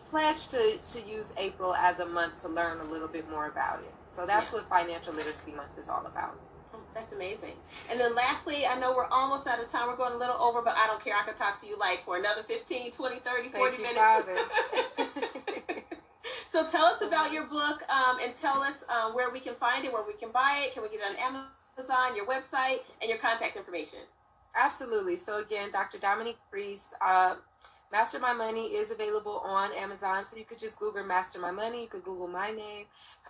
pledged 0.08 0.50
to, 0.50 0.78
to 0.92 1.00
use 1.06 1.34
April 1.38 1.74
as 1.74 2.00
a 2.00 2.06
month 2.06 2.40
to 2.42 2.48
learn 2.48 2.80
a 2.80 2.84
little 2.84 3.08
bit 3.08 3.28
more 3.30 3.48
about 3.48 3.80
it. 3.80 3.92
So 4.08 4.26
that's 4.26 4.50
yeah. 4.50 4.58
what 4.58 4.68
Financial 4.68 5.12
Literacy 5.12 5.52
Month 5.52 5.78
is 5.78 5.88
all 5.88 6.06
about. 6.06 6.40
Oh, 6.72 6.78
that's 6.94 7.12
amazing. 7.12 7.52
And 7.90 8.00
then 8.00 8.14
lastly, 8.14 8.66
I 8.66 8.78
know 8.80 8.94
we're 8.96 9.06
almost 9.06 9.46
out 9.46 9.62
of 9.62 9.70
time. 9.70 9.86
We're 9.88 9.96
going 9.96 10.14
a 10.14 10.16
little 10.16 10.36
over, 10.36 10.62
but 10.62 10.74
I 10.76 10.86
don't 10.86 11.02
care. 11.02 11.14
I 11.14 11.24
can 11.24 11.34
talk 11.34 11.60
to 11.60 11.66
you 11.66 11.78
like 11.78 12.04
for 12.04 12.16
another 12.16 12.42
15, 12.42 12.90
20, 12.90 13.16
30, 13.16 13.48
40 13.50 13.76
Thank 13.76 13.96
minutes. 13.96 14.42
so 16.52 16.66
tell 16.70 16.86
us 16.86 17.02
about 17.02 17.32
your 17.32 17.44
book 17.44 17.82
um, 17.90 18.18
and 18.22 18.34
tell 18.34 18.62
us 18.62 18.84
uh, 18.88 19.10
where 19.12 19.30
we 19.30 19.40
can 19.40 19.54
find 19.54 19.84
it, 19.84 19.92
where 19.92 20.04
we 20.06 20.14
can 20.14 20.30
buy 20.30 20.64
it. 20.64 20.72
Can 20.72 20.82
we 20.82 20.88
get 20.88 21.00
it 21.00 21.20
on 21.20 21.44
Amazon, 21.78 22.16
your 22.16 22.24
website, 22.24 22.78
and 23.02 23.10
your 23.10 23.18
contact 23.18 23.56
information? 23.56 24.00
Absolutely. 24.58 25.16
So 25.16 25.38
again, 25.42 25.70
Dr. 25.70 25.98
Dominique 25.98 26.38
Reese. 26.50 26.94
Uh, 27.04 27.34
Master 27.90 28.18
My 28.18 28.34
Money 28.34 28.66
is 28.66 28.90
available 28.90 29.38
on 29.44 29.70
Amazon, 29.72 30.22
so 30.22 30.36
you 30.36 30.44
could 30.44 30.58
just 30.58 30.78
Google 30.78 31.04
Master 31.04 31.38
My 31.38 31.50
Money. 31.50 31.82
You 31.82 31.88
could 31.88 32.04
Google 32.04 32.28
my 32.28 32.50
name. 32.50 32.84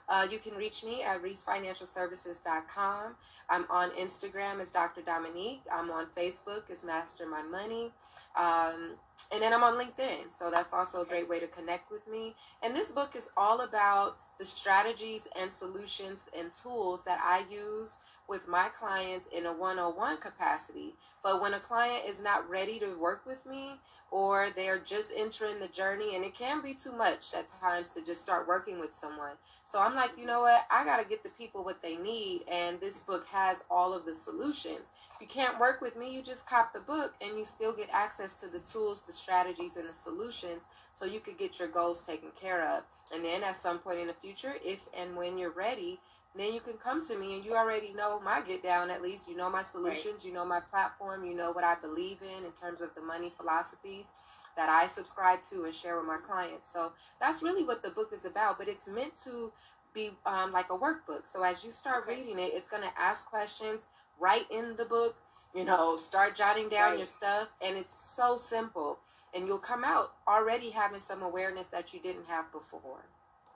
Uh, 0.08 0.26
you 0.30 0.38
can 0.38 0.54
reach 0.54 0.82
me 0.84 1.02
at 1.02 1.22
reesefinancialservices.com. 1.22 3.14
I'm 3.48 3.66
on 3.70 3.90
Instagram 3.90 4.58
as 4.60 4.70
Dr. 4.70 5.02
Dominique. 5.02 5.62
I'm 5.72 5.90
on 5.90 6.06
Facebook 6.06 6.70
as 6.70 6.84
Master 6.84 7.26
My 7.26 7.42
Money. 7.42 7.92
Um, 8.36 8.96
and 9.32 9.42
then 9.42 9.52
I'm 9.52 9.62
on 9.62 9.78
LinkedIn. 9.78 10.32
So 10.32 10.50
that's 10.50 10.72
also 10.72 11.02
a 11.02 11.06
great 11.06 11.28
way 11.28 11.38
to 11.38 11.46
connect 11.46 11.92
with 11.92 12.08
me. 12.08 12.34
And 12.62 12.74
this 12.74 12.90
book 12.90 13.14
is 13.14 13.30
all 13.36 13.60
about 13.60 14.16
the 14.38 14.44
strategies 14.44 15.28
and 15.38 15.52
solutions 15.52 16.28
and 16.36 16.50
tools 16.50 17.04
that 17.04 17.20
I 17.22 17.44
use 17.50 17.98
with 18.28 18.46
my 18.46 18.68
clients 18.68 19.26
in 19.26 19.46
a 19.46 19.52
one-on-one 19.52 20.18
capacity. 20.18 20.94
But 21.22 21.40
when 21.40 21.54
a 21.54 21.58
client 21.58 22.04
is 22.06 22.22
not 22.22 22.48
ready 22.48 22.78
to 22.78 22.98
work 22.98 23.26
with 23.26 23.46
me 23.46 23.80
or 24.10 24.48
they're 24.54 24.78
just 24.78 25.12
entering 25.14 25.60
the 25.60 25.68
journey 25.68 26.14
and 26.14 26.24
it 26.24 26.34
can 26.34 26.62
be 26.62 26.72
too 26.72 26.92
much 26.92 27.34
at 27.34 27.48
times 27.48 27.94
to 27.94 28.04
just 28.04 28.22
start 28.22 28.48
working 28.48 28.78
with 28.78 28.94
someone. 28.94 29.32
So 29.64 29.80
I'm 29.80 29.94
like, 29.94 30.12
you 30.16 30.24
know 30.24 30.40
what? 30.42 30.66
I 30.70 30.84
got 30.84 31.02
to 31.02 31.08
get 31.08 31.22
the 31.22 31.28
people 31.30 31.64
what 31.64 31.82
they 31.82 31.96
need 31.96 32.42
and 32.50 32.80
this 32.80 33.02
book 33.02 33.26
has 33.32 33.64
all 33.70 33.94
of 33.94 34.04
the 34.04 34.14
solutions. 34.14 34.92
If 35.14 35.20
you 35.20 35.26
can't 35.26 35.58
work 35.58 35.80
with 35.80 35.96
me, 35.96 36.14
you 36.14 36.22
just 36.22 36.48
cop 36.48 36.72
the 36.72 36.80
book 36.80 37.14
and 37.20 37.36
you 37.36 37.44
still 37.44 37.72
get 37.72 37.88
access 37.92 38.34
to 38.40 38.46
the 38.46 38.60
tools, 38.60 39.02
the 39.02 39.12
strategies 39.12 39.76
and 39.76 39.88
the 39.88 39.94
solutions 39.94 40.68
so 40.92 41.04
you 41.04 41.20
could 41.20 41.36
get 41.36 41.58
your 41.58 41.68
goals 41.68 42.06
taken 42.06 42.30
care 42.40 42.66
of. 42.76 42.84
And 43.12 43.24
then 43.24 43.42
at 43.42 43.56
some 43.56 43.78
point 43.78 43.98
in 44.00 44.06
the 44.06 44.12
future, 44.14 44.54
if 44.64 44.88
and 44.96 45.16
when 45.16 45.36
you're 45.38 45.50
ready, 45.50 45.98
then 46.36 46.54
you 46.54 46.60
can 46.60 46.74
come 46.74 47.02
to 47.02 47.18
me 47.18 47.36
and 47.36 47.44
you 47.44 47.54
already 47.54 47.92
know 47.92 48.20
my 48.20 48.40
get 48.40 48.62
down 48.62 48.90
at 48.90 49.02
least. 49.02 49.28
You 49.28 49.36
know 49.36 49.50
my 49.50 49.62
solutions. 49.62 50.24
Right. 50.24 50.24
you 50.26 50.32
know 50.32 50.44
my 50.44 50.60
platform. 50.60 51.24
You 51.24 51.34
know 51.34 51.52
what 51.52 51.64
i 51.64 51.74
believe 51.80 52.18
in 52.22 52.44
in 52.44 52.52
terms 52.52 52.80
of 52.80 52.94
the 52.94 53.02
money 53.02 53.32
philosophies 53.36 54.12
that 54.56 54.68
i 54.68 54.86
subscribe 54.86 55.40
to 55.42 55.64
and 55.64 55.74
share 55.74 55.96
with 55.96 56.06
my 56.06 56.18
clients. 56.22 56.68
So 56.68 56.92
that's 57.20 57.42
really 57.42 57.64
what 57.64 57.82
the 57.82 57.90
book 57.90 58.10
is 58.12 58.24
about 58.24 58.58
but 58.58 58.68
it's 58.68 58.88
meant 58.88 59.14
to 59.24 59.52
be 59.94 60.10
um, 60.26 60.52
like 60.52 60.66
a 60.70 60.78
workbook. 60.78 61.24
So 61.26 61.42
as 61.42 61.64
you 61.64 61.70
start 61.70 62.04
okay. 62.04 62.18
reading 62.18 62.38
it 62.38 62.52
it's 62.54 62.68
going 62.68 62.82
to 62.82 63.00
ask 63.00 63.28
questions 63.28 63.88
right 64.20 64.46
in 64.50 64.76
the 64.76 64.84
book 64.84 65.16
you 65.54 65.64
know 65.64 65.96
start 65.96 66.34
jotting 66.34 66.68
down 66.68 66.90
right. 66.90 66.98
your 66.98 67.06
stuff 67.06 67.54
and 67.64 67.76
it's 67.76 67.94
so 67.94 68.36
simple. 68.36 68.98
And 69.34 69.46
you'll 69.46 69.58
come 69.58 69.84
out 69.84 70.12
already 70.26 70.70
having 70.70 71.00
some 71.00 71.22
awareness 71.22 71.68
that 71.68 71.92
you 71.92 72.00
didn't 72.00 72.26
have 72.28 72.50
before 72.52 73.04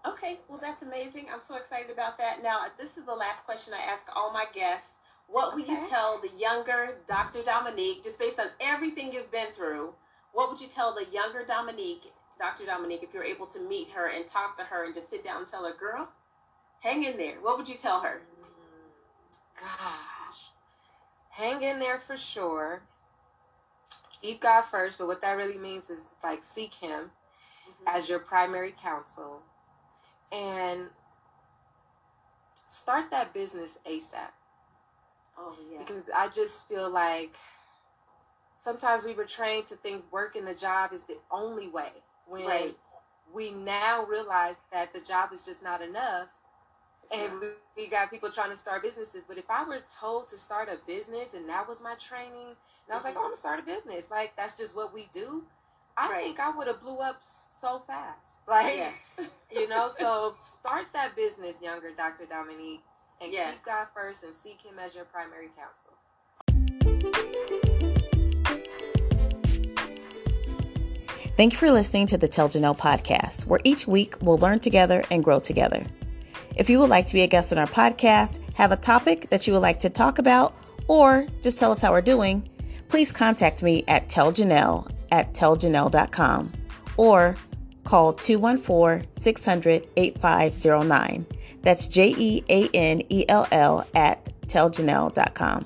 Okay, 0.04 0.40
well, 0.48 0.58
that's 0.60 0.82
amazing. 0.82 1.26
I'm 1.32 1.40
so 1.40 1.54
excited 1.56 1.90
about 1.90 2.18
that. 2.18 2.42
Now, 2.42 2.62
this 2.76 2.96
is 2.96 3.04
the 3.04 3.14
last 3.14 3.44
question 3.44 3.72
I 3.72 3.82
ask 3.82 4.04
all 4.16 4.32
my 4.32 4.46
guests. 4.52 4.90
What 5.28 5.54
would 5.54 5.68
you 5.68 5.78
tell 5.88 6.20
the 6.20 6.36
younger 6.36 6.96
Dr. 7.06 7.42
Dominique, 7.42 8.02
just 8.02 8.18
based 8.18 8.40
on 8.40 8.48
everything 8.60 9.12
you've 9.12 9.30
been 9.30 9.52
through, 9.54 9.94
what 10.32 10.50
would 10.50 10.60
you 10.60 10.66
tell 10.66 10.92
the 10.92 11.06
younger 11.12 11.44
Dominique, 11.44 12.02
Dr. 12.38 12.66
Dominique, 12.66 13.02
if 13.02 13.14
you're 13.14 13.22
able 13.22 13.46
to 13.46 13.60
meet 13.60 13.90
her 13.90 14.08
and 14.08 14.26
talk 14.26 14.56
to 14.58 14.64
her 14.64 14.84
and 14.84 14.94
just 14.94 15.08
sit 15.08 15.24
down 15.24 15.38
and 15.38 15.46
tell 15.46 15.64
her, 15.64 15.72
girl, 15.72 16.08
hang 16.80 17.04
in 17.04 17.16
there, 17.16 17.36
what 17.40 17.56
would 17.56 17.68
you 17.68 17.76
tell 17.76 18.00
her? 18.00 18.22
Gosh, 19.56 20.50
hang 21.30 21.62
in 21.62 21.78
there 21.78 22.00
for 22.00 22.16
sure. 22.16 22.82
Keep 24.20 24.40
God 24.40 24.62
first, 24.62 24.98
but 24.98 25.06
what 25.06 25.20
that 25.22 25.36
really 25.36 25.58
means 25.58 25.88
is 25.88 26.16
like 26.24 26.42
seek 26.42 26.74
Him 26.74 27.10
mm-hmm. 27.10 27.84
as 27.86 28.08
your 28.08 28.18
primary 28.18 28.72
counsel 28.72 29.42
and 30.32 30.88
start 32.64 33.10
that 33.10 33.34
business 33.34 33.78
ASAP. 33.88 34.30
Oh, 35.38 35.56
yeah. 35.70 35.78
Because 35.78 36.10
I 36.14 36.28
just 36.28 36.68
feel 36.68 36.90
like 36.90 37.34
sometimes 38.58 39.04
we 39.04 39.12
were 39.12 39.24
trained 39.24 39.66
to 39.66 39.74
think 39.74 40.04
working 40.10 40.44
the 40.44 40.54
job 40.54 40.92
is 40.92 41.04
the 41.04 41.18
only 41.30 41.68
way 41.68 41.90
when 42.26 42.46
right. 42.46 42.76
we 43.34 43.50
now 43.50 44.04
realize 44.08 44.60
that 44.72 44.92
the 44.92 45.00
job 45.00 45.30
is 45.32 45.44
just 45.44 45.62
not 45.62 45.82
enough 45.82 46.34
and 47.12 47.40
we, 47.40 47.48
we 47.76 47.88
got 47.88 48.10
people 48.10 48.30
trying 48.30 48.50
to 48.50 48.56
start 48.56 48.82
businesses 48.82 49.24
but 49.24 49.36
if 49.36 49.50
i 49.50 49.64
were 49.64 49.82
told 50.00 50.28
to 50.28 50.36
start 50.36 50.68
a 50.68 50.78
business 50.86 51.34
and 51.34 51.48
that 51.48 51.68
was 51.68 51.82
my 51.82 51.94
training 51.94 52.32
and 52.46 52.90
i 52.90 52.94
was 52.94 53.04
like 53.04 53.14
mm-hmm. 53.14 53.18
oh 53.18 53.24
i'm 53.24 53.26
gonna 53.26 53.36
start 53.36 53.58
a 53.60 53.62
business 53.62 54.10
like 54.10 54.32
that's 54.36 54.56
just 54.56 54.76
what 54.76 54.94
we 54.94 55.06
do 55.12 55.42
i 55.96 56.10
right. 56.10 56.24
think 56.24 56.40
i 56.40 56.50
would 56.50 56.66
have 56.66 56.80
blew 56.80 56.98
up 56.98 57.18
so 57.22 57.78
fast 57.78 58.40
like 58.48 58.76
yeah. 58.76 58.92
you 59.54 59.68
know 59.68 59.88
so 59.88 60.34
start 60.40 60.86
that 60.92 61.14
business 61.16 61.62
younger 61.62 61.90
dr 61.96 62.24
dominique 62.26 62.82
and 63.20 63.32
yeah. 63.32 63.50
keep 63.50 63.62
god 63.64 63.86
first 63.94 64.24
and 64.24 64.34
seek 64.34 64.60
him 64.62 64.78
as 64.78 64.94
your 64.94 65.04
primary 65.04 65.48
counsel 65.56 65.92
Thank 71.34 71.54
you 71.54 71.58
for 71.58 71.72
listening 71.72 72.06
to 72.08 72.18
the 72.18 72.28
Tell 72.28 72.50
Jeanell 72.50 72.76
podcast, 72.76 73.46
where 73.46 73.58
each 73.64 73.86
week 73.86 74.16
we'll 74.20 74.36
learn 74.36 74.60
together 74.60 75.02
and 75.10 75.24
grow 75.24 75.40
together. 75.40 75.82
If 76.56 76.68
you 76.68 76.78
would 76.78 76.90
like 76.90 77.06
to 77.06 77.14
be 77.14 77.22
a 77.22 77.26
guest 77.26 77.52
on 77.52 77.58
our 77.58 77.66
podcast, 77.66 78.38
have 78.54 78.70
a 78.70 78.76
topic 78.76 79.30
that 79.30 79.46
you 79.46 79.54
would 79.54 79.62
like 79.62 79.80
to 79.80 79.88
talk 79.88 80.18
about, 80.18 80.54
or 80.88 81.26
just 81.40 81.58
tell 81.58 81.72
us 81.72 81.80
how 81.80 81.90
we're 81.90 82.02
doing, 82.02 82.46
please 82.92 83.10
contact 83.10 83.62
me 83.62 83.82
at 83.88 84.06
telljeanell 84.06 84.86
at 85.12 85.32
telljeanell.com 85.32 86.52
or 86.98 87.34
call 87.84 88.12
214 88.12 89.08
600 89.14 89.88
8509. 89.96 91.26
That's 91.62 91.86
J 91.88 92.14
E 92.18 92.44
A 92.50 92.68
N 92.74 93.00
E 93.08 93.24
L 93.30 93.48
L 93.50 93.86
at 93.94 94.30
telljeanell.com. 94.46 95.64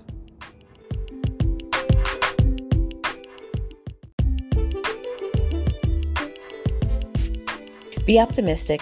Be 8.06 8.20
optimistic. 8.20 8.80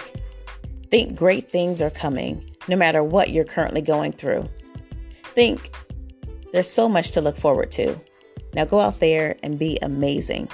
Think 0.91 1.15
great 1.15 1.49
things 1.49 1.81
are 1.81 1.89
coming, 1.89 2.47
no 2.67 2.75
matter 2.75 3.03
what 3.03 3.31
you're 3.31 3.43
currently 3.43 3.81
going 3.81 4.11
through. 4.11 4.47
Think 5.33 5.75
there's 6.53 6.69
so 6.69 6.87
much 6.87 7.09
to 7.13 7.21
look 7.21 7.37
forward 7.37 7.71
to. 7.71 7.99
Now 8.55 8.65
go 8.65 8.79
out 8.79 8.99
there 8.99 9.35
and 9.43 9.59
be 9.59 9.77
amazing. 9.81 10.49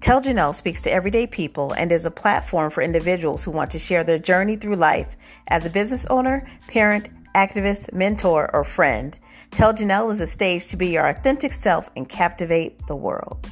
Tell 0.00 0.22
Jeanell 0.22 0.54
speaks 0.54 0.80
to 0.82 0.90
everyday 0.90 1.26
people 1.26 1.72
and 1.72 1.92
is 1.92 2.06
a 2.06 2.10
platform 2.10 2.70
for 2.70 2.80
individuals 2.80 3.44
who 3.44 3.50
want 3.50 3.70
to 3.72 3.78
share 3.78 4.02
their 4.04 4.18
journey 4.18 4.56
through 4.56 4.76
life 4.76 5.18
as 5.48 5.66
a 5.66 5.70
business 5.70 6.06
owner, 6.06 6.48
parent, 6.66 7.10
activist, 7.34 7.92
mentor, 7.92 8.48
or 8.54 8.64
friend. 8.64 9.18
Tell 9.50 9.74
Jeanell 9.74 10.10
is 10.10 10.22
a 10.22 10.26
stage 10.26 10.68
to 10.68 10.78
be 10.78 10.88
your 10.88 11.06
authentic 11.06 11.52
self 11.52 11.90
and 11.94 12.08
captivate 12.08 12.86
the 12.86 12.96
world. 12.96 13.50